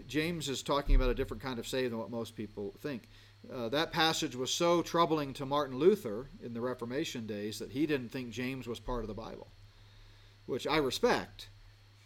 [0.07, 3.09] James is talking about a different kind of save than what most people think.
[3.49, 7.87] Uh, that passage was so troubling to Martin Luther in the Reformation days that he
[7.87, 9.51] didn't think James was part of the Bible,
[10.47, 11.49] which I respect.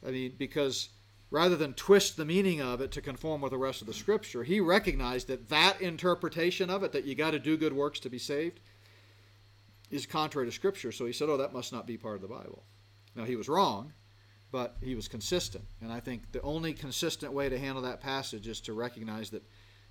[0.07, 0.91] I mean, because
[1.31, 4.45] rather than twist the meaning of it to conform with the rest of the Scripture,
[4.45, 8.11] he recognized that that interpretation of it, that you got to do good works to
[8.11, 8.61] be saved,
[9.91, 10.93] is contrary to Scripture.
[10.93, 12.65] So he said, "Oh, that must not be part of the Bible."
[13.17, 13.93] Now, he was wrong,
[14.51, 15.65] but he was consistent.
[15.81, 19.43] And I think the only consistent way to handle that passage is to recognize that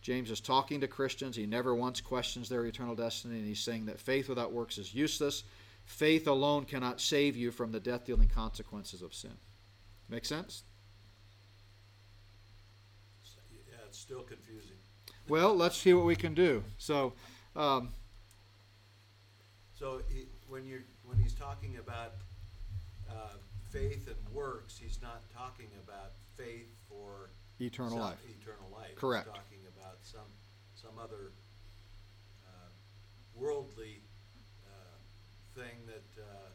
[0.04, 1.36] James is talking to Christians.
[1.36, 4.94] He never once questions their eternal destiny, and he's saying that faith without works is
[4.94, 5.44] useless.
[5.86, 9.32] Faith alone cannot save you from the death dealing consequences of sin.
[10.10, 10.64] Make sense?
[13.70, 14.76] Yeah, it's still confusing.
[15.30, 16.64] Well, let's see what we can do.
[16.78, 17.14] So,
[17.56, 17.90] um,
[19.74, 22.14] So he, when you're, when he's talking about,
[23.10, 23.30] uh,
[23.70, 27.30] faith and works, he's not talking about faith for.
[27.60, 28.20] eternal some- life.
[28.42, 28.96] Eternal life.
[28.96, 29.28] Correct.
[29.28, 30.28] He's talking about some,
[30.84, 31.32] some other,
[32.46, 32.70] uh,
[33.36, 34.02] worldly,
[34.68, 36.50] uh, thing that, uh,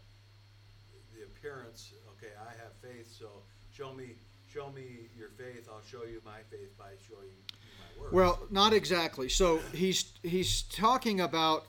[1.15, 4.17] the appearance, okay, I have faith, so show me,
[4.53, 8.13] show me your faith, I'll show you my faith by showing you my works.
[8.13, 9.29] Well, not exactly.
[9.29, 11.67] So he's he's talking about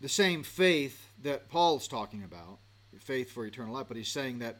[0.00, 2.58] the same faith that Paul's talking about,
[2.98, 4.58] faith for eternal life, but he's saying that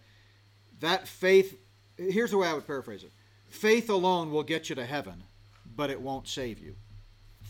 [0.80, 1.58] that faith
[1.96, 3.12] here's the way I would paraphrase it.
[3.48, 5.24] Faith alone will get you to heaven,
[5.76, 6.76] but it won't save you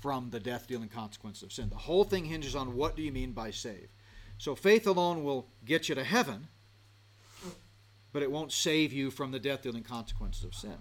[0.01, 1.69] from the death dealing consequences of sin.
[1.69, 3.89] The whole thing hinges on what do you mean by save.
[4.39, 6.49] So faith alone will get you to heaven,
[8.13, 10.77] but it won't save you from the death dealing consequences of sin.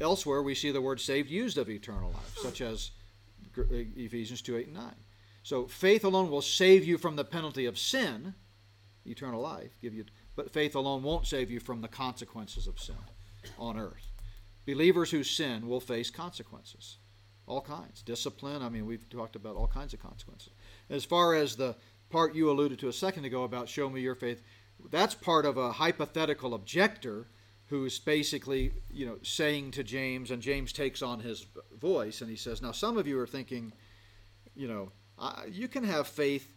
[0.00, 2.90] Elsewhere, we see the word saved used of eternal life, such as
[3.58, 4.94] uh, Ephesians 2 8 and 9.
[5.42, 8.34] So faith alone will save you from the penalty of sin,
[9.04, 10.04] eternal life, give you,
[10.34, 12.96] but faith alone won't save you from the consequences of sin
[13.58, 14.08] on earth.
[14.64, 16.98] Believers who sin will face consequences,
[17.46, 18.02] all kinds.
[18.02, 20.52] Discipline, I mean, we've talked about all kinds of consequences.
[20.90, 21.76] As far as the
[22.10, 24.42] part you alluded to a second ago about show me your faith,
[24.90, 27.28] that's part of a hypothetical objector
[27.66, 31.46] who's basically, you know, saying to James, and James takes on his
[31.78, 33.72] voice, and he says, "Now, some of you are thinking,
[34.54, 34.92] you know,
[35.48, 36.52] you can have faith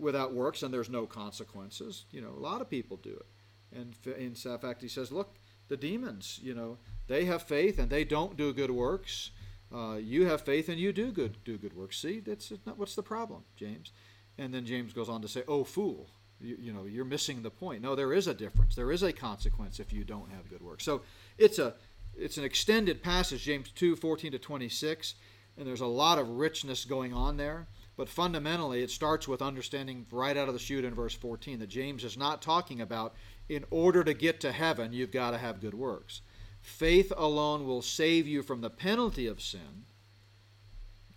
[0.00, 2.06] without works, and there's no consequences.
[2.10, 3.26] You know, a lot of people do it.
[3.72, 5.36] And in fact, he says, look,
[5.68, 9.30] the demons, you know, they have faith and they don't do good works.
[9.72, 11.98] Uh, you have faith and you do good do good works.
[11.98, 13.92] See, that's not what's the problem, James.
[14.36, 17.50] And then James goes on to say, "Oh fool, you, you know you're missing the
[17.50, 17.82] point.
[17.82, 18.74] No, there is a difference.
[18.74, 21.02] There is a consequence if you don't have good works." So
[21.38, 21.74] it's a
[22.16, 25.14] it's an extended passage, James two fourteen to twenty six,
[25.56, 27.68] and there's a lot of richness going on there.
[27.96, 31.66] But fundamentally, it starts with understanding right out of the chute in verse 14 that
[31.66, 33.14] James is not talking about
[33.46, 36.22] in order to get to heaven, you've got to have good works.
[36.60, 39.84] Faith alone will save you from the penalty of sin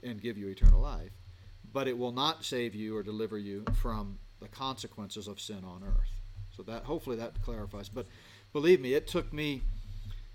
[0.02, 1.12] and give you eternal life,
[1.72, 5.84] but it will not save you or deliver you from the consequences of sin on
[5.84, 6.12] earth.
[6.56, 7.90] So that hopefully that clarifies.
[7.90, 8.08] But
[8.52, 9.64] believe me, it took me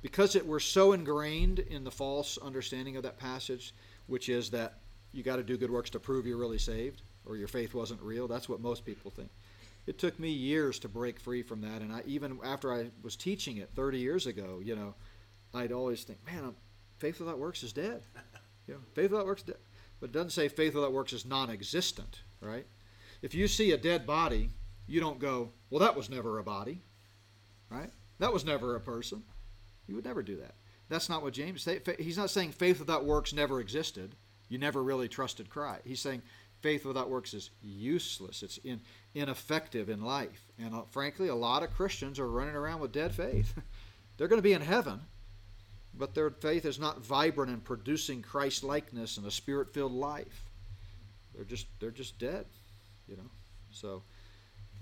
[0.02, 3.74] because it we're so ingrained in the false understanding of that passage,
[4.06, 4.78] which is that
[5.12, 8.00] you got to do good works to prove you're really saved or your faith wasn't
[8.02, 8.28] real.
[8.28, 9.30] That's what most people think.
[9.88, 13.16] It took me years to break free from that, and I even after I was
[13.16, 14.94] teaching it 30 years ago, you know,
[15.54, 16.56] I'd always think, man, I'm,
[16.98, 18.02] faith without works is dead.
[18.66, 19.56] You know, faith without works, dead.
[19.98, 22.66] but it doesn't say faith without works is non-existent, right?
[23.22, 24.50] If you see a dead body,
[24.86, 26.82] you don't go, well, that was never a body,
[27.70, 27.90] right?
[28.18, 29.22] That was never a person.
[29.86, 30.56] You would never do that.
[30.90, 31.80] That's not what James say.
[31.98, 34.16] He's not saying faith without works never existed.
[34.50, 35.80] You never really trusted Christ.
[35.86, 36.20] He's saying
[36.60, 38.42] faith without works is useless.
[38.42, 38.80] It's in,
[39.14, 40.46] ineffective in life.
[40.58, 43.54] And uh, frankly, a lot of Christians are running around with dead faith.
[44.16, 45.00] They're going to be in heaven,
[45.94, 50.44] but their faith is not vibrant in producing Christ likeness and a spirit filled life.
[51.34, 52.46] They're just they're just dead,
[53.06, 53.30] you know.
[53.70, 54.02] So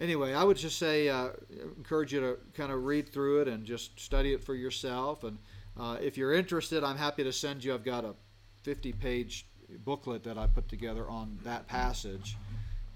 [0.00, 1.28] anyway, I would just say uh,
[1.76, 5.22] encourage you to kind of read through it and just study it for yourself.
[5.22, 5.36] And
[5.78, 7.74] uh, if you're interested, I'm happy to send you.
[7.74, 8.14] I've got a
[8.62, 9.46] 50 page
[9.84, 12.36] booklet that I put together on that passage.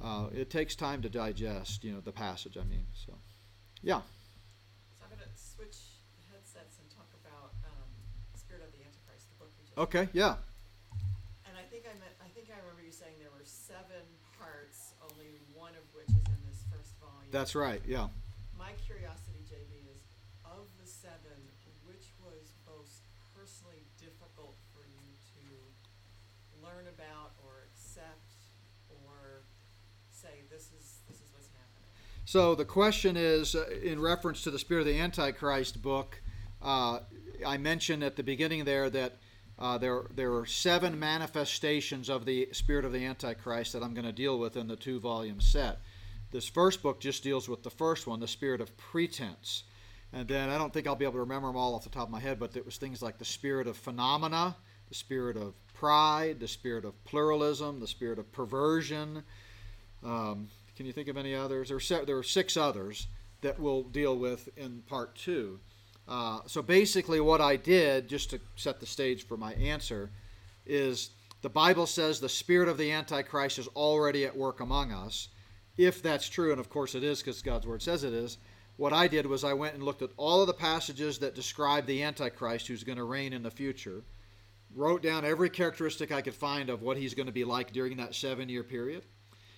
[0.01, 2.57] Uh, it takes time to digest, you know, the passage.
[2.57, 3.13] I mean, so
[3.83, 4.01] yeah.
[4.01, 5.77] So I'm gonna switch
[6.33, 7.91] headsets and talk about um,
[8.33, 9.77] Spirit of the Antichrist, the book we just.
[9.77, 10.09] Okay.
[10.13, 10.41] Yeah.
[11.45, 14.05] And I think I meant, I think I remember you saying there were seven
[14.39, 17.29] parts, only one of which is in this first volume.
[17.29, 17.83] That's right.
[17.85, 18.09] Yeah.
[18.57, 20.01] My curiosity, JB, is
[20.49, 21.37] of the seven,
[21.85, 23.05] which was most
[23.37, 24.70] personally difficult to
[26.75, 28.33] learn about or accept
[28.89, 29.43] or
[30.11, 31.89] say this is this is what's happening?
[32.25, 36.21] So the question is, uh, in reference to the Spirit of the Antichrist book,
[36.63, 37.01] uh,
[37.47, 39.17] I mentioned at the beginning there that
[39.59, 44.07] uh, there there are seven manifestations of the Spirit of the Antichrist that I'm going
[44.07, 45.81] to deal with in the two volume set.
[46.31, 49.65] This first book just deals with the first one, the Spirit of Pretense.
[50.13, 52.05] And then I don't think I'll be able to remember them all off the top
[52.05, 54.57] of my head, but it was things like the spirit of phenomena,
[54.91, 59.23] the spirit of pride, the spirit of pluralism, the spirit of perversion.
[60.05, 61.69] Um, can you think of any others?
[61.69, 63.07] There are, se- there are six others
[63.41, 65.59] that we'll deal with in part two.
[66.07, 70.11] Uh, so basically, what I did, just to set the stage for my answer,
[70.67, 71.11] is
[71.43, 75.29] the Bible says the spirit of the Antichrist is already at work among us.
[75.79, 78.39] If that's true, and of course it is because God's Word says it is,
[78.77, 81.87] what I did was I went and looked at all of the passages that describe
[81.87, 84.03] the Antichrist who's going to reign in the future,
[84.75, 87.97] wrote down every characteristic I could find of what he's going to be like during
[87.97, 89.05] that seven year period,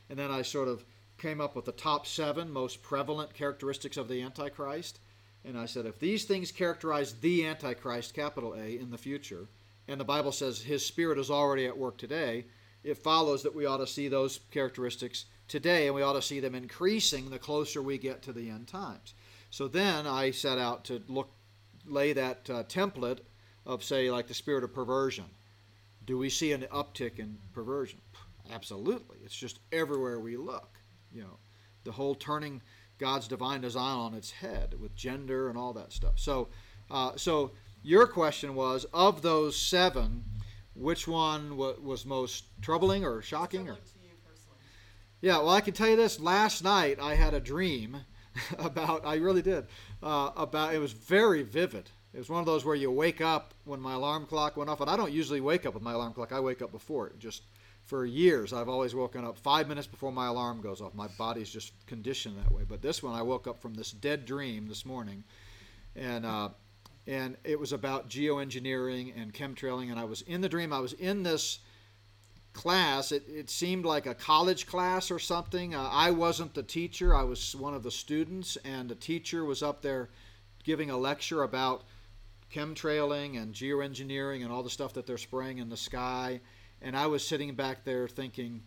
[0.09, 0.85] and then I sort of
[1.19, 4.99] came up with the top seven most prevalent characteristics of the Antichrist.
[5.45, 9.49] And I said, if these things characterize the Antichrist, capital A, in the future,
[9.89, 12.47] and the Bible says his spirit is already at work today,
[12.85, 16.41] it follows that we ought to see those characteristics today, and we ought to see
[16.41, 19.15] them increasing the closer we get to the end times.
[19.51, 21.31] So then I set out to look,
[21.85, 23.19] lay that uh, template
[23.67, 25.25] of, say, like the spirit of perversion.
[26.05, 28.01] Do we see an uptick in perversion?
[28.53, 29.19] Absolutely.
[29.25, 30.79] It's just everywhere we look.
[31.13, 31.39] You know,
[31.85, 32.61] the whole turning
[32.99, 36.19] God's divine design on its head with gender and all that stuff.
[36.19, 36.49] So,
[36.91, 40.25] uh, so your question was of those seven,
[40.75, 43.75] which one w- was most troubling or shocking or?
[43.75, 44.59] Troubling personally.
[45.21, 46.21] Yeah, well, I can tell you this.
[46.21, 47.99] Last night I had a dream
[48.59, 49.05] about.
[49.05, 49.67] I really did.
[50.03, 51.91] Uh, about it was very vivid.
[52.15, 54.81] It was one of those where you wake up when my alarm clock went off,
[54.81, 56.33] and I don't usually wake up with my alarm clock.
[56.33, 57.19] I wake up before it.
[57.19, 57.43] Just
[57.85, 60.95] for years, I've always woken up five minutes before my alarm goes off.
[60.95, 62.65] My body's just conditioned that way.
[62.69, 65.25] But this one, I woke up from this dead dream this morning,
[65.97, 66.51] and uh,
[67.07, 69.91] and it was about geoengineering and chemtrailing.
[69.91, 70.73] And I was in the dream.
[70.73, 71.61] I was in this
[72.53, 73.11] class.
[73.11, 75.75] It, it seemed like a college class or something.
[75.75, 77.15] Uh, I wasn't the teacher.
[77.15, 80.11] I was one of the students, and the teacher was up there
[80.63, 81.83] giving a lecture about
[82.53, 86.41] chemtrailing and geoengineering and all the stuff that they're spraying in the sky.
[86.81, 88.63] And I was sitting back there thinking,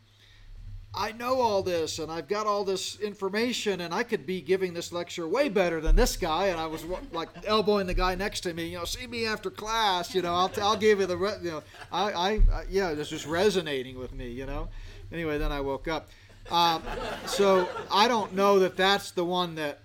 [0.98, 4.74] I know all this and I've got all this information and I could be giving
[4.74, 6.48] this lecture way better than this guy.
[6.48, 9.50] And I was like elbowing the guy next to me, you know, see me after
[9.50, 12.92] class, you know, I'll, I'll give you the, re-, you know, I, I, I, yeah,
[12.92, 14.70] it's just resonating with me, you know.
[15.12, 16.10] Anyway, then I woke up.
[16.50, 16.82] Um,
[17.26, 19.80] so I don't know that that's the one that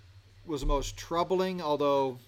[0.47, 2.19] was most troubling, although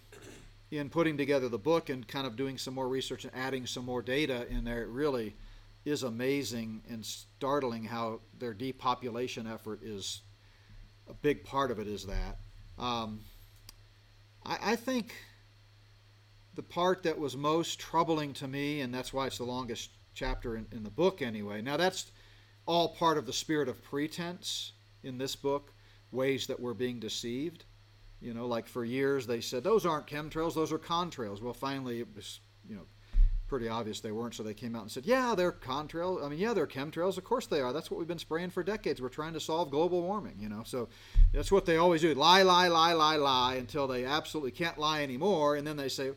[0.73, 3.85] in putting together the book and kind of doing some more research and adding some
[3.85, 5.37] more data in there, it really
[5.85, 10.23] is amazing and startling how their depopulation effort is
[11.11, 12.39] a big part of it is that.
[12.79, 13.21] Um,
[14.47, 15.15] I, I think
[16.55, 20.57] the part that was most troubling to me, and that's why it's the longest chapter
[20.57, 21.61] in, in the book anyway.
[21.61, 22.13] Now, that's
[22.65, 25.75] all part of the spirit of pretense in this book,
[26.13, 27.65] ways that we're being deceived.
[28.23, 31.43] You know, like for years they said, those aren't chemtrails, those are contrails.
[31.43, 32.87] Well, finally it was, you know,
[33.49, 36.25] pretty obvious they weren't, so they came out and said, yeah, they're contrails.
[36.25, 37.19] I mean, yeah, they're chemtrails.
[37.19, 37.73] Of course they are.
[37.73, 39.03] That's what we've been spraying for decades.
[39.03, 40.63] We're trying to solve global warming, you know.
[40.65, 40.89] So
[41.35, 45.03] that's what they always do lie, lie, lie, lie, lie until they absolutely can't lie
[45.03, 45.57] anymore.
[45.57, 46.13] And then they say,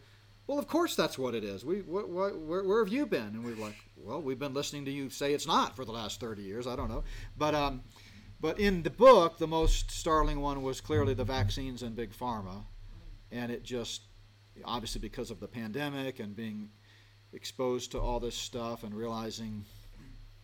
[0.47, 1.65] well, of course that's what it is.
[1.65, 3.33] We, what, what, where, where have you been?
[3.33, 6.21] And we're like, well, we've been listening to you say it's not for the last
[6.21, 6.67] 30 years.
[6.67, 7.03] I don't know.
[7.37, 7.81] But, um,
[8.39, 12.63] but in the book, the most startling one was clearly the vaccines and big pharma.
[13.31, 14.01] And it just,
[14.63, 16.69] obviously, because of the pandemic and being
[17.33, 19.65] exposed to all this stuff and realizing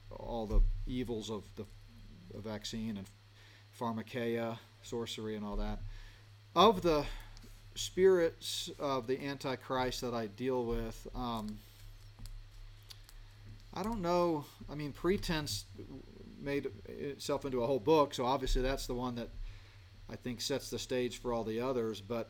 [0.10, 1.66] all the evils of the,
[2.34, 3.06] vaccine and
[3.78, 5.80] pharmakeia, sorcery, and all that.
[6.56, 7.06] Of the
[7.76, 11.58] spirits of the Antichrist that I deal with, um,
[13.74, 14.46] I don't know.
[14.70, 15.66] I mean, pretense
[16.42, 19.30] made itself into a whole book, so obviously that's the one that
[20.10, 22.02] I think sets the stage for all the others.
[22.02, 22.30] But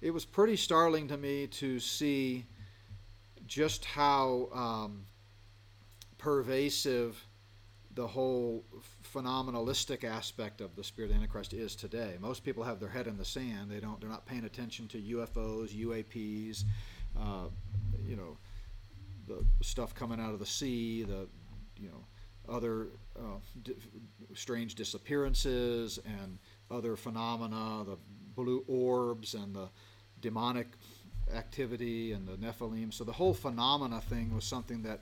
[0.00, 2.46] it was pretty startling to me to see
[3.46, 5.06] just how um,
[6.18, 7.26] pervasive
[7.94, 8.64] the whole
[9.14, 12.16] phenomenalistic aspect of the spirit of Antichrist is today.
[12.20, 13.70] Most people have their head in the sand.
[13.70, 14.00] They don't.
[14.00, 16.64] They're not paying attention to UFOs, UAPs,
[17.18, 17.48] uh,
[18.06, 18.36] you know,
[19.28, 21.28] the stuff coming out of the sea, the
[21.78, 22.04] you know,
[22.48, 23.74] other uh, di-
[24.34, 26.38] strange disappearances and
[26.70, 27.96] other phenomena, the
[28.34, 29.68] blue orbs and the
[30.20, 30.66] demonic
[31.32, 32.92] activity and the Nephilim.
[32.92, 35.00] So the whole phenomena thing was something that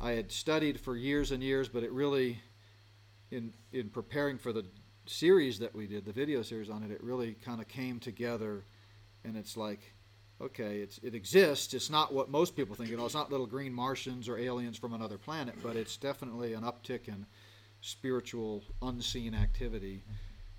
[0.00, 2.40] I had studied for years and years, but it really,
[3.30, 4.64] in in preparing for the
[5.06, 8.64] series that we did, the video series on it, it really kind of came together,
[9.24, 9.92] and it's like,
[10.40, 11.74] okay, it's it exists.
[11.74, 12.90] It's not what most people think.
[12.90, 16.54] You know, it's not little green Martians or aliens from another planet, but it's definitely
[16.54, 17.26] an uptick in
[17.80, 20.02] spiritual unseen activity.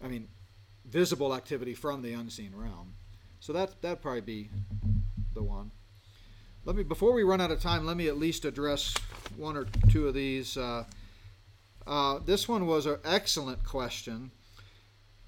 [0.04, 0.28] I mean,
[0.86, 2.94] visible activity from the unseen realm.
[3.40, 4.50] So that that'd probably be
[5.34, 5.72] the one.
[6.66, 8.94] Let me before we run out of time, let me at least address
[9.36, 10.58] one or two of these.
[10.58, 10.84] Uh,
[11.86, 14.32] uh, this one was an excellent question.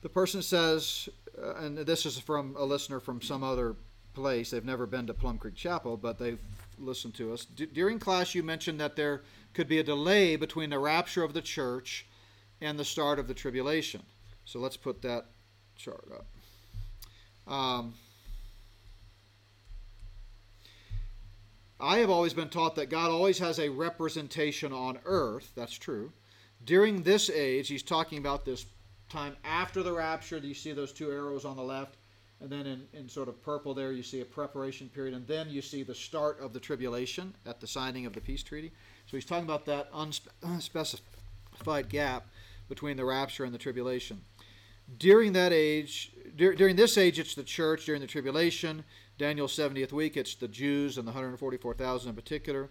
[0.02, 1.08] The person says,
[1.42, 3.76] uh, and this is from a listener from some other
[4.14, 4.52] place.
[4.52, 6.40] They've never been to Plum Creek Chapel, but they've
[6.78, 7.46] listened to us.
[7.46, 9.22] D- during class, you mentioned that there
[9.54, 12.06] could be a delay between the rapture of the church
[12.62, 14.02] and the start of the tribulation.
[14.46, 15.26] So let's put that
[15.76, 17.54] chart up.
[17.54, 17.94] Um,
[21.80, 25.52] I have always been taught that God always has a representation on earth.
[25.56, 26.12] That's true.
[26.66, 28.66] During this age, he's talking about this
[29.10, 30.38] time after the rapture.
[30.38, 31.96] You see those two arrows on the left.
[32.42, 35.14] And then in, in sort of purple there, you see a preparation period.
[35.14, 38.44] And then you see the start of the tribulation at the signing of the peace
[38.44, 38.72] treaty.
[39.08, 39.90] So he's talking about that
[40.44, 42.28] unspecified gap
[42.70, 44.22] between the rapture and the tribulation.
[44.98, 47.86] During that age, dur- during this age, it's the church.
[47.86, 48.84] During the tribulation,
[49.18, 52.70] Daniel's 70th week, it's the Jews and the 144,000 in particular.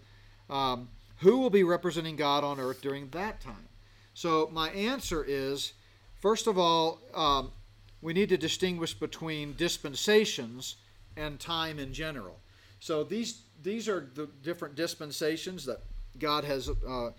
[0.49, 0.89] Um,
[1.19, 3.69] who will be representing God on earth during that time?
[4.15, 5.75] So, my answer is
[6.21, 7.53] first of all, um,
[8.01, 10.77] we need to distinguish between dispensations
[11.17, 12.39] and time in general.
[12.81, 15.81] So, these, these are the different dispensations that
[16.19, 16.69] God has.
[16.69, 17.11] Uh,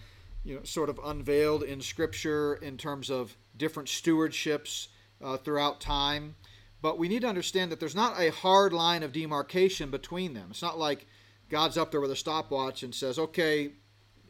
[0.43, 4.87] you know, sort of unveiled in Scripture in terms of different stewardships
[5.21, 6.35] uh, throughout time.
[6.81, 10.47] But we need to understand that there's not a hard line of demarcation between them.
[10.49, 11.07] It's not like
[11.49, 13.71] God's up there with a stopwatch and says, okay,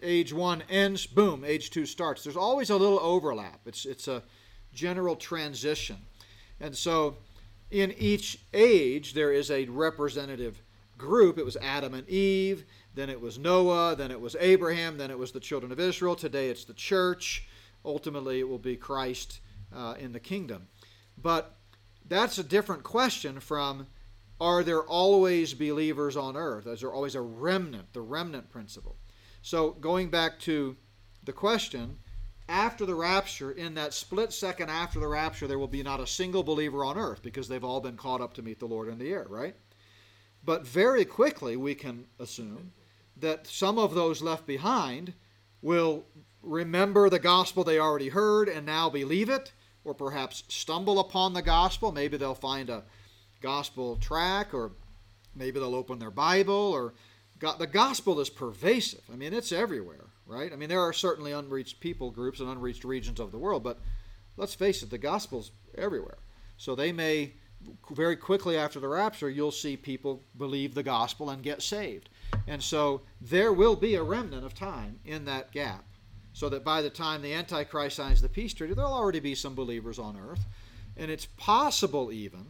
[0.02, 2.24] age one ends, boom, age two starts.
[2.24, 3.62] There's always a little overlap.
[3.66, 4.24] It's, it's a
[4.74, 5.98] general transition.
[6.60, 7.18] And so
[7.72, 10.62] in each age, there is a representative
[10.98, 11.38] group.
[11.38, 15.18] It was Adam and Eve, then it was Noah, then it was Abraham, then it
[15.18, 16.16] was the children of Israel.
[16.16, 17.48] Today it's the church.
[17.86, 19.40] Ultimately, it will be Christ
[19.74, 20.68] uh, in the kingdom.
[21.18, 21.56] But
[22.08, 23.88] that's a different question from
[24.42, 26.66] are there always believers on earth?
[26.66, 28.96] Is there always a remnant, the remnant principle?
[29.42, 30.78] So, going back to
[31.24, 32.00] the question,
[32.50, 36.08] after the rapture, in that split second after the rapture, there will be not a
[36.08, 38.98] single believer on earth because they've all been caught up to meet the Lord in
[38.98, 39.56] the air, right?
[40.44, 42.72] But very quickly, we can assume
[43.18, 45.14] that some of those left behind
[45.62, 46.06] will
[46.42, 49.52] remember the gospel they already heard and now believe it,
[49.84, 51.92] or perhaps stumble upon the gospel.
[51.92, 52.84] Maybe they'll find a
[53.42, 54.72] gospel track, or
[55.36, 56.94] maybe they'll open their Bible, or
[57.40, 59.04] The gospel is pervasive.
[59.12, 60.52] I mean, it's everywhere, right?
[60.52, 63.80] I mean, there are certainly unreached people groups and unreached regions of the world, but
[64.38, 66.18] let's face it, the gospel's everywhere.
[66.58, 67.34] So they may
[67.92, 72.10] very quickly after the rapture, you'll see people believe the gospel and get saved.
[72.48, 75.86] And so there will be a remnant of time in that gap.
[76.32, 79.56] So that by the time the Antichrist signs the peace treaty, there'll already be some
[79.56, 80.46] believers on earth.
[80.96, 82.46] And it's possible even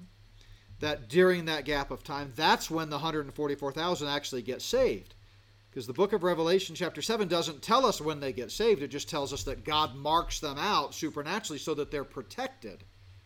[0.79, 5.15] that during that gap of time, that's when the 144,000 actually get saved.
[5.69, 8.81] Because the book of Revelation, chapter 7, doesn't tell us when they get saved.
[8.81, 12.83] It just tells us that God marks them out supernaturally so that they're protected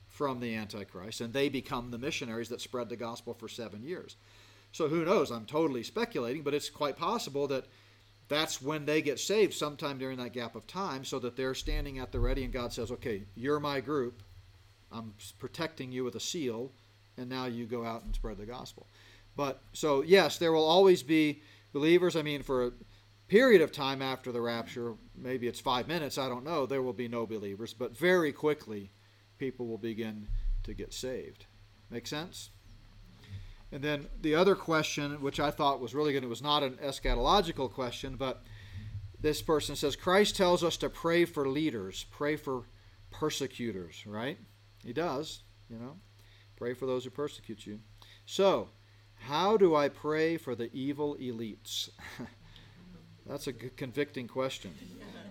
[0.10, 4.16] from the Antichrist and they become the missionaries that spread the gospel for seven years.
[4.72, 5.32] So who knows?
[5.32, 7.66] I'm totally speculating, but it's quite possible that
[8.28, 12.00] that's when they get saved sometime during that gap of time so that they're standing
[12.00, 14.22] at the ready and God says, okay, you're my group.
[14.92, 16.72] I'm protecting you with a seal,
[17.18, 18.88] and now you go out and spread the gospel.
[19.36, 21.42] But so, yes, there will always be
[21.72, 22.16] believers.
[22.16, 22.72] I mean, for a
[23.28, 26.94] period of time after the rapture, maybe it's five minutes, I don't know, there will
[26.94, 27.74] be no believers.
[27.74, 28.92] But very quickly,
[29.38, 30.28] people will begin
[30.64, 31.46] to get saved.
[31.90, 32.50] Make sense?
[33.72, 36.74] And then the other question, which I thought was really good, it was not an
[36.84, 38.44] eschatological question, but
[39.20, 42.66] this person says Christ tells us to pray for leaders, pray for
[43.10, 44.38] persecutors, right?
[44.84, 45.96] He does, you know.
[46.56, 47.80] Pray for those who persecute you.
[48.26, 48.70] So,
[49.16, 51.90] how do I pray for the evil elites?
[53.26, 54.74] That's a convicting question.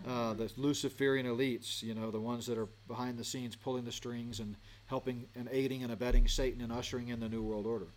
[0.08, 3.92] Uh, the Luciferian elites, you know, the ones that are behind the scenes pulling the
[3.92, 4.56] strings and
[4.86, 7.88] helping and aiding and abetting Satan and ushering in the New World Order.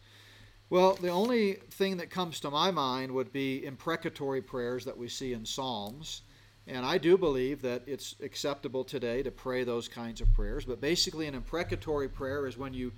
[0.70, 5.08] Well, the only thing that comes to my mind would be imprecatory prayers that we
[5.08, 6.24] see in Psalms.
[6.68, 10.66] And I do believe that it's acceptable today to pray those kinds of prayers.
[10.66, 12.92] But basically, an imprecatory prayer is when you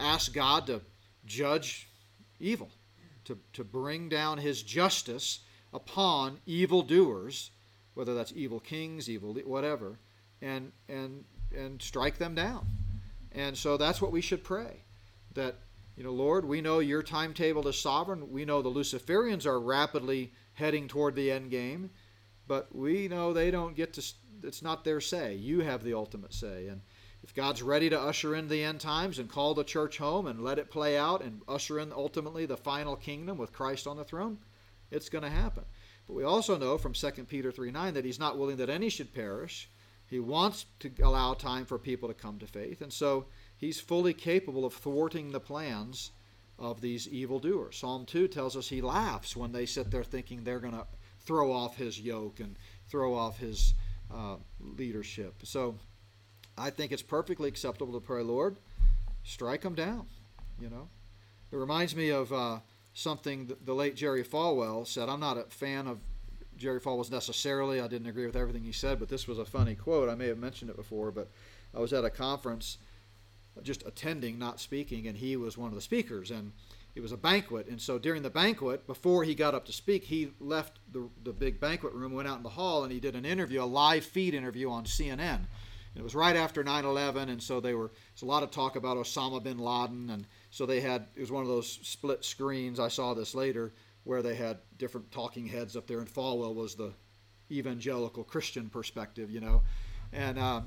[0.00, 0.80] ask God to
[1.26, 1.88] judge
[2.40, 2.70] evil,
[3.24, 5.40] to, to bring down his justice
[5.72, 7.50] upon evildoers,
[7.94, 9.98] whether that's evil kings, evil whatever,
[10.42, 11.24] and, and,
[11.56, 12.66] and strike them down.
[13.32, 14.82] And so that's what we should pray.
[15.34, 15.56] That,
[15.96, 18.30] you know, Lord, we know your timetable is sovereign.
[18.30, 21.90] We know the Luciferians are rapidly heading toward the end game,
[22.46, 24.04] but we know they don't get to,
[24.44, 25.34] it's not their say.
[25.34, 26.68] You have the ultimate say.
[26.68, 26.82] And
[27.24, 30.44] if God's ready to usher in the end times and call the church home and
[30.44, 34.04] let it play out and usher in ultimately the final kingdom with Christ on the
[34.04, 34.36] throne,
[34.90, 35.64] it's going to happen.
[36.06, 38.90] But we also know from 2 Peter 3 9 that he's not willing that any
[38.90, 39.70] should perish.
[40.06, 42.82] He wants to allow time for people to come to faith.
[42.82, 43.24] And so
[43.56, 46.10] he's fully capable of thwarting the plans
[46.58, 47.78] of these evildoers.
[47.78, 50.86] Psalm 2 tells us he laughs when they sit there thinking they're going to
[51.20, 53.72] throw off his yoke and throw off his
[54.12, 55.36] uh, leadership.
[55.42, 55.76] So
[56.56, 58.56] I think it's perfectly acceptable to pray, Lord,
[59.24, 60.06] strike them down.
[60.60, 60.88] You know,
[61.50, 62.58] it reminds me of uh,
[62.94, 65.08] something the late Jerry Falwell said.
[65.08, 65.98] I'm not a fan of
[66.56, 67.80] Jerry Falwell's necessarily.
[67.80, 70.08] I didn't agree with everything he said, but this was a funny quote.
[70.08, 71.28] I may have mentioned it before, but
[71.74, 72.78] I was at a conference,
[73.62, 76.52] just attending, not speaking, and he was one of the speakers, and
[76.94, 77.66] it was a banquet.
[77.66, 81.32] And so during the banquet, before he got up to speak, he left the, the
[81.32, 84.04] big banquet room, went out in the hall, and he did an interview, a live
[84.04, 85.40] feed interview on CNN.
[85.94, 87.92] And it was right after 9/11, and so they were.
[88.12, 91.06] There's a lot of talk about Osama bin Laden, and so they had.
[91.14, 92.80] It was one of those split screens.
[92.80, 93.72] I saw this later,
[94.02, 96.92] where they had different talking heads up there, and Falwell was the
[97.50, 99.62] evangelical Christian perspective, you know,
[100.12, 100.62] and uh,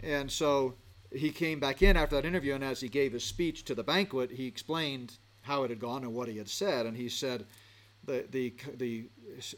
[0.00, 0.74] and so
[1.12, 3.84] he came back in after that interview, and as he gave his speech to the
[3.84, 7.46] banquet, he explained how it had gone and what he had said, and he said.
[8.04, 9.10] The, the, the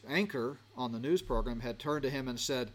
[0.07, 2.73] anchor on the news program had turned to him and said,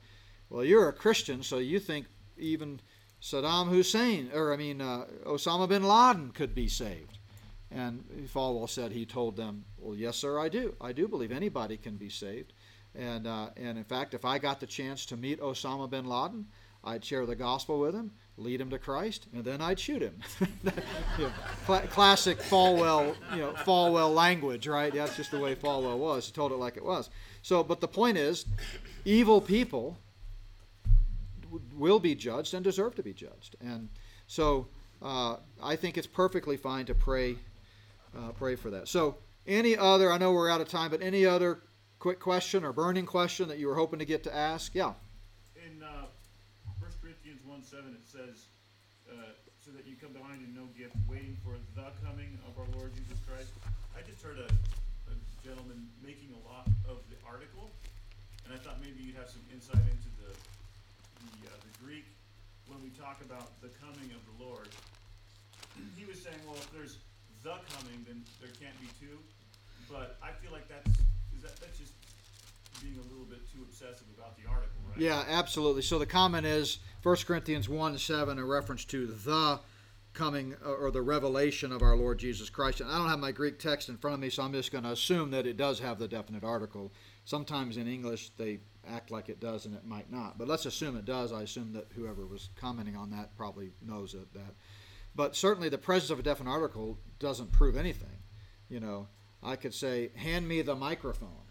[0.50, 2.08] Well, you're a Christian, so you think
[2.40, 2.80] even
[3.22, 7.18] Saddam Hussein, or I mean, uh, Osama bin Laden could be saved.
[7.72, 10.76] And Falwell said he told them, Well, yes, sir, I do.
[10.82, 12.54] I do believe anybody can be saved.
[12.96, 16.48] And, uh, and in fact, if I got the chance to meet Osama bin Laden,
[16.84, 20.18] I'd share the gospel with him, lead him to Christ, and then I'd shoot him.
[20.40, 21.32] you know,
[21.68, 24.94] cl- classic Falwell, you know, Falwell language, right?
[24.94, 26.26] That's just the way Falwell was.
[26.26, 27.10] He told it like it was.
[27.42, 28.46] So, but the point is,
[29.04, 29.98] evil people
[31.76, 33.56] will be judged and deserve to be judged.
[33.62, 33.90] And
[34.28, 34.68] so
[35.02, 37.36] uh, I think it's perfectly fine to pray,
[38.18, 38.88] uh, pray for that.
[38.88, 40.12] So any other?
[40.12, 41.60] I know we're out of time, but any other
[42.00, 44.76] quick question or burning question that you were hoping to get to ask?
[44.76, 44.94] Yeah.
[45.56, 46.06] In uh,
[46.80, 48.46] 1 Corinthians 1 7, it says,
[49.10, 49.34] uh,
[49.64, 52.92] So that you come behind in no gift, waiting for the coming of our Lord
[52.96, 53.52] Jesus Christ.
[53.98, 57.72] I just heard a, a gentleman making a lot of the article,
[58.46, 60.32] and I thought maybe you'd have some insight into the
[61.20, 62.06] the, uh, the Greek
[62.70, 64.70] when we talk about the coming of the Lord.
[65.98, 66.98] He was saying, well, if there's
[67.44, 69.18] the coming, then there can't be two.
[69.90, 70.90] But I feel like that's
[71.36, 71.94] is that, that's just
[72.82, 75.00] being a little bit too obsessive about the article, right?
[75.00, 75.82] Yeah, absolutely.
[75.82, 79.60] So the comment is 1 Corinthians 1 7, a reference to the
[80.14, 82.82] coming uh, or the revelation of our Lord Jesus Christ.
[82.82, 84.84] And I don't have my Greek text in front of me, so I'm just going
[84.84, 86.92] to assume that it does have the definite article.
[87.30, 88.58] Sometimes in English they
[88.88, 90.40] act like it does and it might not.
[90.40, 91.32] But let's assume it does.
[91.32, 94.56] I assume that whoever was commenting on that probably knows it, that.
[95.14, 98.18] But certainly the presence of a definite article doesn't prove anything.
[98.68, 99.10] You know,
[99.44, 101.46] I could say, hand me the microphone.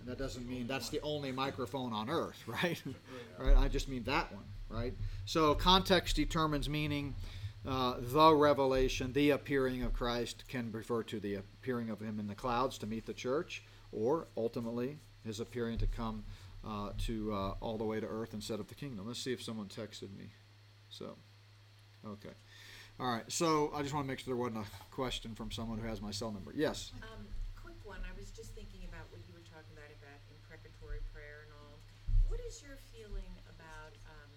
[0.00, 2.82] And that doesn't mean that's the only microphone on earth, right?
[3.38, 3.56] right?
[3.56, 4.94] I just mean that one, right?
[5.24, 7.14] So context determines meaning.
[7.64, 12.26] Uh, the revelation, the appearing of Christ can refer to the appearing of him in
[12.26, 13.62] the clouds to meet the church,
[13.96, 16.22] or ultimately his appearing to come
[16.62, 19.06] uh, to uh, all the way to earth and set up the kingdom.
[19.06, 20.30] Let's see if someone texted me.
[20.88, 21.16] So,
[22.06, 22.36] okay.
[23.00, 23.24] All right.
[23.32, 26.00] So I just want to make sure there wasn't a question from someone who has
[26.00, 26.52] my cell number.
[26.54, 26.92] Yes.
[27.02, 27.26] Um,
[27.56, 31.48] quick one, I was just thinking about what you were talking about, about imprecatory prayer
[31.48, 31.80] and all.
[32.28, 34.32] What is your feeling about, um,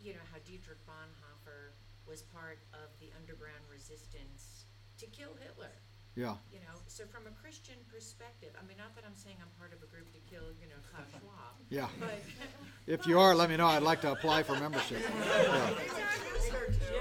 [0.00, 1.76] you know, how Dietrich Bonhoeffer
[2.08, 4.66] was part of the underground resistance
[4.98, 5.76] to kill Hitler?
[6.14, 6.34] Yeah.
[6.52, 9.72] You know, so from a Christian perspective, I mean, not that I'm saying I'm part
[9.72, 11.88] of a group to kill, you know, Klaus Schwab, Yeah.
[11.98, 12.20] but.
[12.86, 13.66] If you are, let me know.
[13.66, 15.00] I'd like to apply for membership.
[15.12, 15.70] Yeah.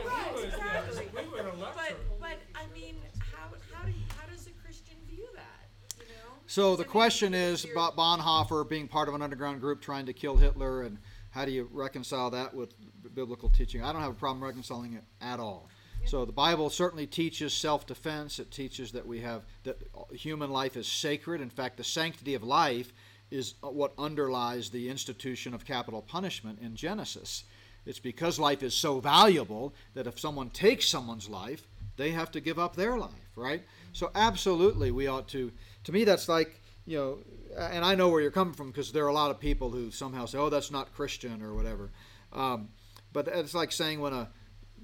[0.06, 1.08] Right, exactly.
[1.14, 5.68] But, but, I mean, how, how do, you- how does a Christian view that,
[6.00, 6.32] you know?
[6.48, 10.38] So the question is about Bonhoeffer being part of an underground group trying to kill
[10.38, 10.98] Hitler, and
[11.32, 12.74] how do you reconcile that with
[13.14, 13.84] biblical teaching?
[13.84, 15.68] I don't have a problem reconciling it at all.
[16.06, 18.40] So the Bible certainly teaches self-defense.
[18.40, 19.78] It teaches that we have that
[20.12, 21.42] human life is sacred.
[21.42, 22.92] In fact, the sanctity of life
[23.30, 27.46] is what underlies the institution of capital punishment in Genesis.
[27.86, 31.66] It's because life is so valuable that if someone takes someone's life,
[31.98, 33.64] they have to give up their life, right?
[33.94, 35.52] So absolutely, we ought to.
[35.86, 37.18] To me, that's like you know,
[37.58, 39.92] and I know where you're coming from because there are a lot of people who
[39.92, 41.90] somehow say, "Oh, that's not Christian" or whatever.
[42.34, 42.70] Um,
[43.14, 44.30] but it's like saying when a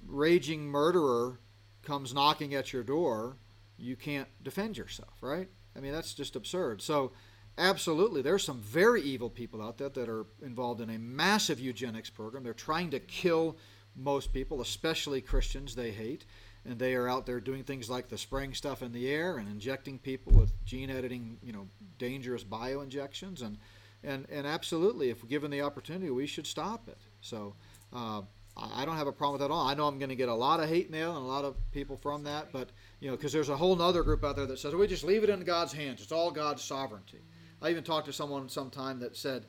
[0.08, 1.40] raging murderer
[1.84, 3.38] comes knocking at your door,
[3.78, 5.50] you can't defend yourself, right?
[5.76, 6.82] I mean, that's just absurd.
[6.82, 7.12] So,
[7.58, 12.10] absolutely, there's some very evil people out there that are involved in a massive eugenics
[12.10, 12.44] program.
[12.44, 13.58] They're trying to kill
[13.96, 16.26] most people, especially Christians they hate.
[16.66, 19.48] And they are out there doing things like the spraying stuff in the air and
[19.48, 23.42] injecting people with gene editing, you know, dangerous bio injections.
[23.42, 23.58] And,
[24.04, 26.98] and, and absolutely, if given the opportunity, we should stop it.
[27.22, 27.56] So,
[27.94, 28.24] uh,
[28.60, 29.68] I don't have a problem with that at all.
[29.68, 31.56] I know I'm going to get a lot of hate mail and a lot of
[31.72, 34.60] people from that, but you know, because there's a whole other group out there that
[34.60, 36.02] says we just leave it in God's hands.
[36.02, 37.20] It's all God's sovereignty.
[37.62, 39.46] I even talked to someone sometime that said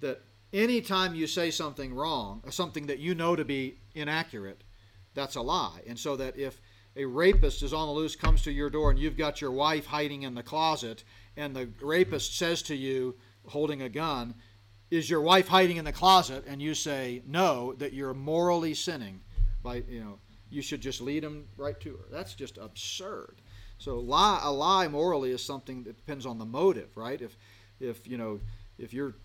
[0.00, 4.62] that anytime you say something wrong, or something that you know to be inaccurate,
[5.14, 5.80] that's a lie.
[5.86, 6.60] And so that if
[6.96, 9.86] a rapist is on the loose, comes to your door, and you've got your wife
[9.86, 11.04] hiding in the closet,
[11.36, 14.34] and the rapist says to you, holding a gun,
[14.90, 19.20] is your wife hiding in the closet and you say no that you're morally sinning
[19.62, 20.18] by you know
[20.48, 22.04] you should just lead him right to her.
[22.10, 23.42] That's just absurd.
[23.78, 27.20] So lie a lie morally is something that depends on the motive right?
[27.20, 27.36] If
[27.80, 28.40] if you know
[28.78, 29.16] if you're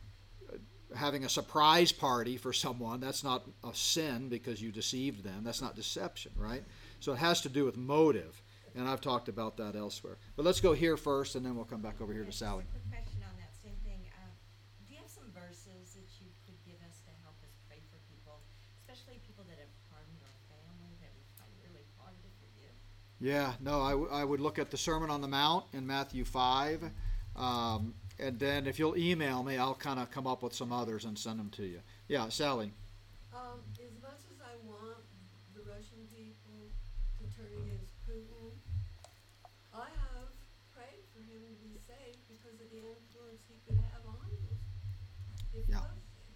[0.51, 0.57] uh,
[0.95, 5.43] having a surprise party for someone that's not a sin because you deceived them.
[5.43, 6.63] That's not deception right?
[6.99, 8.41] So it has to do with motive
[8.75, 10.17] and i've talked about that elsewhere.
[10.35, 12.75] But let's go here first and then we'll come back over here to sally Just
[12.75, 13.99] a quick question on that same thing.
[14.15, 14.31] Um,
[14.87, 17.99] do you have some verses that you could give us to help us pray for
[18.07, 18.39] people,
[18.79, 22.75] especially people that have harmed our family that we find really hard to forgive?
[23.21, 26.25] Yeah, no, I, w- I would look at the Sermon on the Mount in Matthew
[26.25, 26.89] 5.
[27.35, 31.05] Um, and then if you'll email me, I'll kind of come up with some others
[31.05, 31.79] and send them to you.
[32.07, 32.71] Yeah, Sally.
[33.33, 34.97] Um, as much as I want
[35.53, 36.65] the Russian people
[37.19, 38.49] to turn against Putin,
[39.73, 40.27] I have
[40.75, 45.63] prayed for him to be saved because of the influence he could have on us.
[45.69, 45.77] Yeah.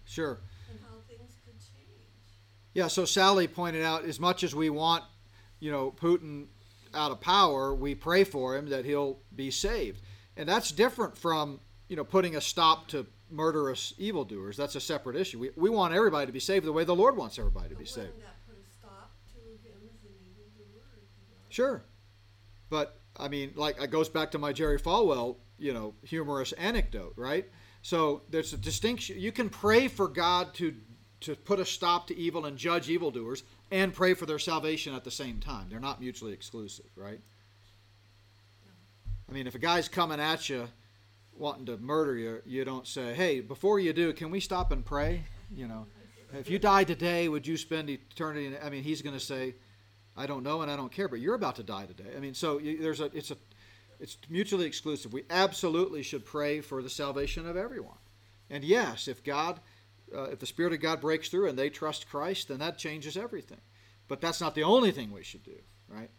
[0.04, 0.38] Sure.
[0.70, 2.06] and how things could change.
[2.74, 5.02] Yeah, so Sally pointed out as much as we want,
[5.58, 6.46] you know, Putin
[6.96, 10.02] out of power, we pray for him that he'll be saved.
[10.36, 14.56] And that's different from, you know, putting a stop to murderous evildoers.
[14.56, 15.38] That's a separate issue.
[15.38, 17.84] We, we want everybody to be saved the way the Lord wants everybody to be
[17.84, 18.08] saved.
[18.08, 21.54] wouldn't that put a stop to him as an evildoer if he was?
[21.54, 21.84] Sure.
[22.68, 27.14] But I mean, like it goes back to my Jerry Falwell, you know, humorous anecdote,
[27.16, 27.46] right?
[27.82, 29.18] So there's a distinction.
[29.18, 30.74] You can pray for God to
[31.20, 35.04] to put a stop to evil and judge evildoers, and pray for their salvation at
[35.04, 35.66] the same time.
[35.68, 37.20] They're not mutually exclusive, right?
[39.28, 40.68] I mean, if a guy's coming at you
[41.36, 44.84] wanting to murder you, you don't say, "Hey, before you do, can we stop and
[44.84, 45.86] pray?" You know,
[46.32, 48.46] if you die today, would you spend eternity?
[48.46, 49.54] In, I mean, he's going to say,
[50.16, 52.14] I don't know and I don't care, but you're about to die today.
[52.16, 53.36] I mean, so there's a it's a
[53.98, 55.12] It's mutually exclusive.
[55.12, 57.98] We absolutely should pray for the salvation of everyone.
[58.50, 59.60] And yes, if God,
[60.14, 63.16] uh, if the Spirit of God breaks through and they trust Christ, then that changes
[63.16, 63.60] everything.
[64.08, 66.10] But that's not the only thing we should do, right?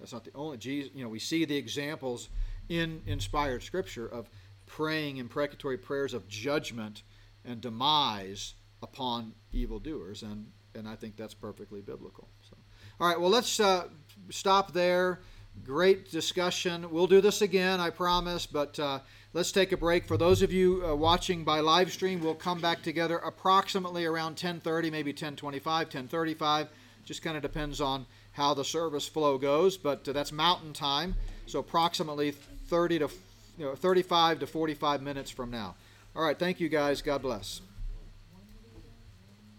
[0.00, 0.58] That's not the only.
[0.58, 2.28] Jesus, you know, we see the examples
[2.68, 4.28] in inspired Scripture of
[4.66, 7.02] praying imprecatory prayers of judgment
[7.44, 12.28] and demise upon evildoers, and and I think that's perfectly biblical.
[12.50, 12.56] So,
[13.00, 13.88] all right, well, let's uh,
[14.30, 15.20] stop there.
[15.64, 16.90] Great discussion.
[16.90, 18.98] We'll do this again, I promise, but uh,
[19.36, 20.06] let's take a break.
[20.06, 24.36] For those of you uh, watching by live stream, we'll come back together approximately around
[24.36, 26.68] 10:30, maybe 10:25, 10:35.
[27.04, 31.14] Just kind of depends on how the service flow goes, but uh, that's Mountain Time,
[31.46, 33.10] so approximately 30 to
[33.58, 35.74] you know 35 to 45 minutes from now.
[36.16, 37.02] All right, thank you guys.
[37.02, 37.60] God bless.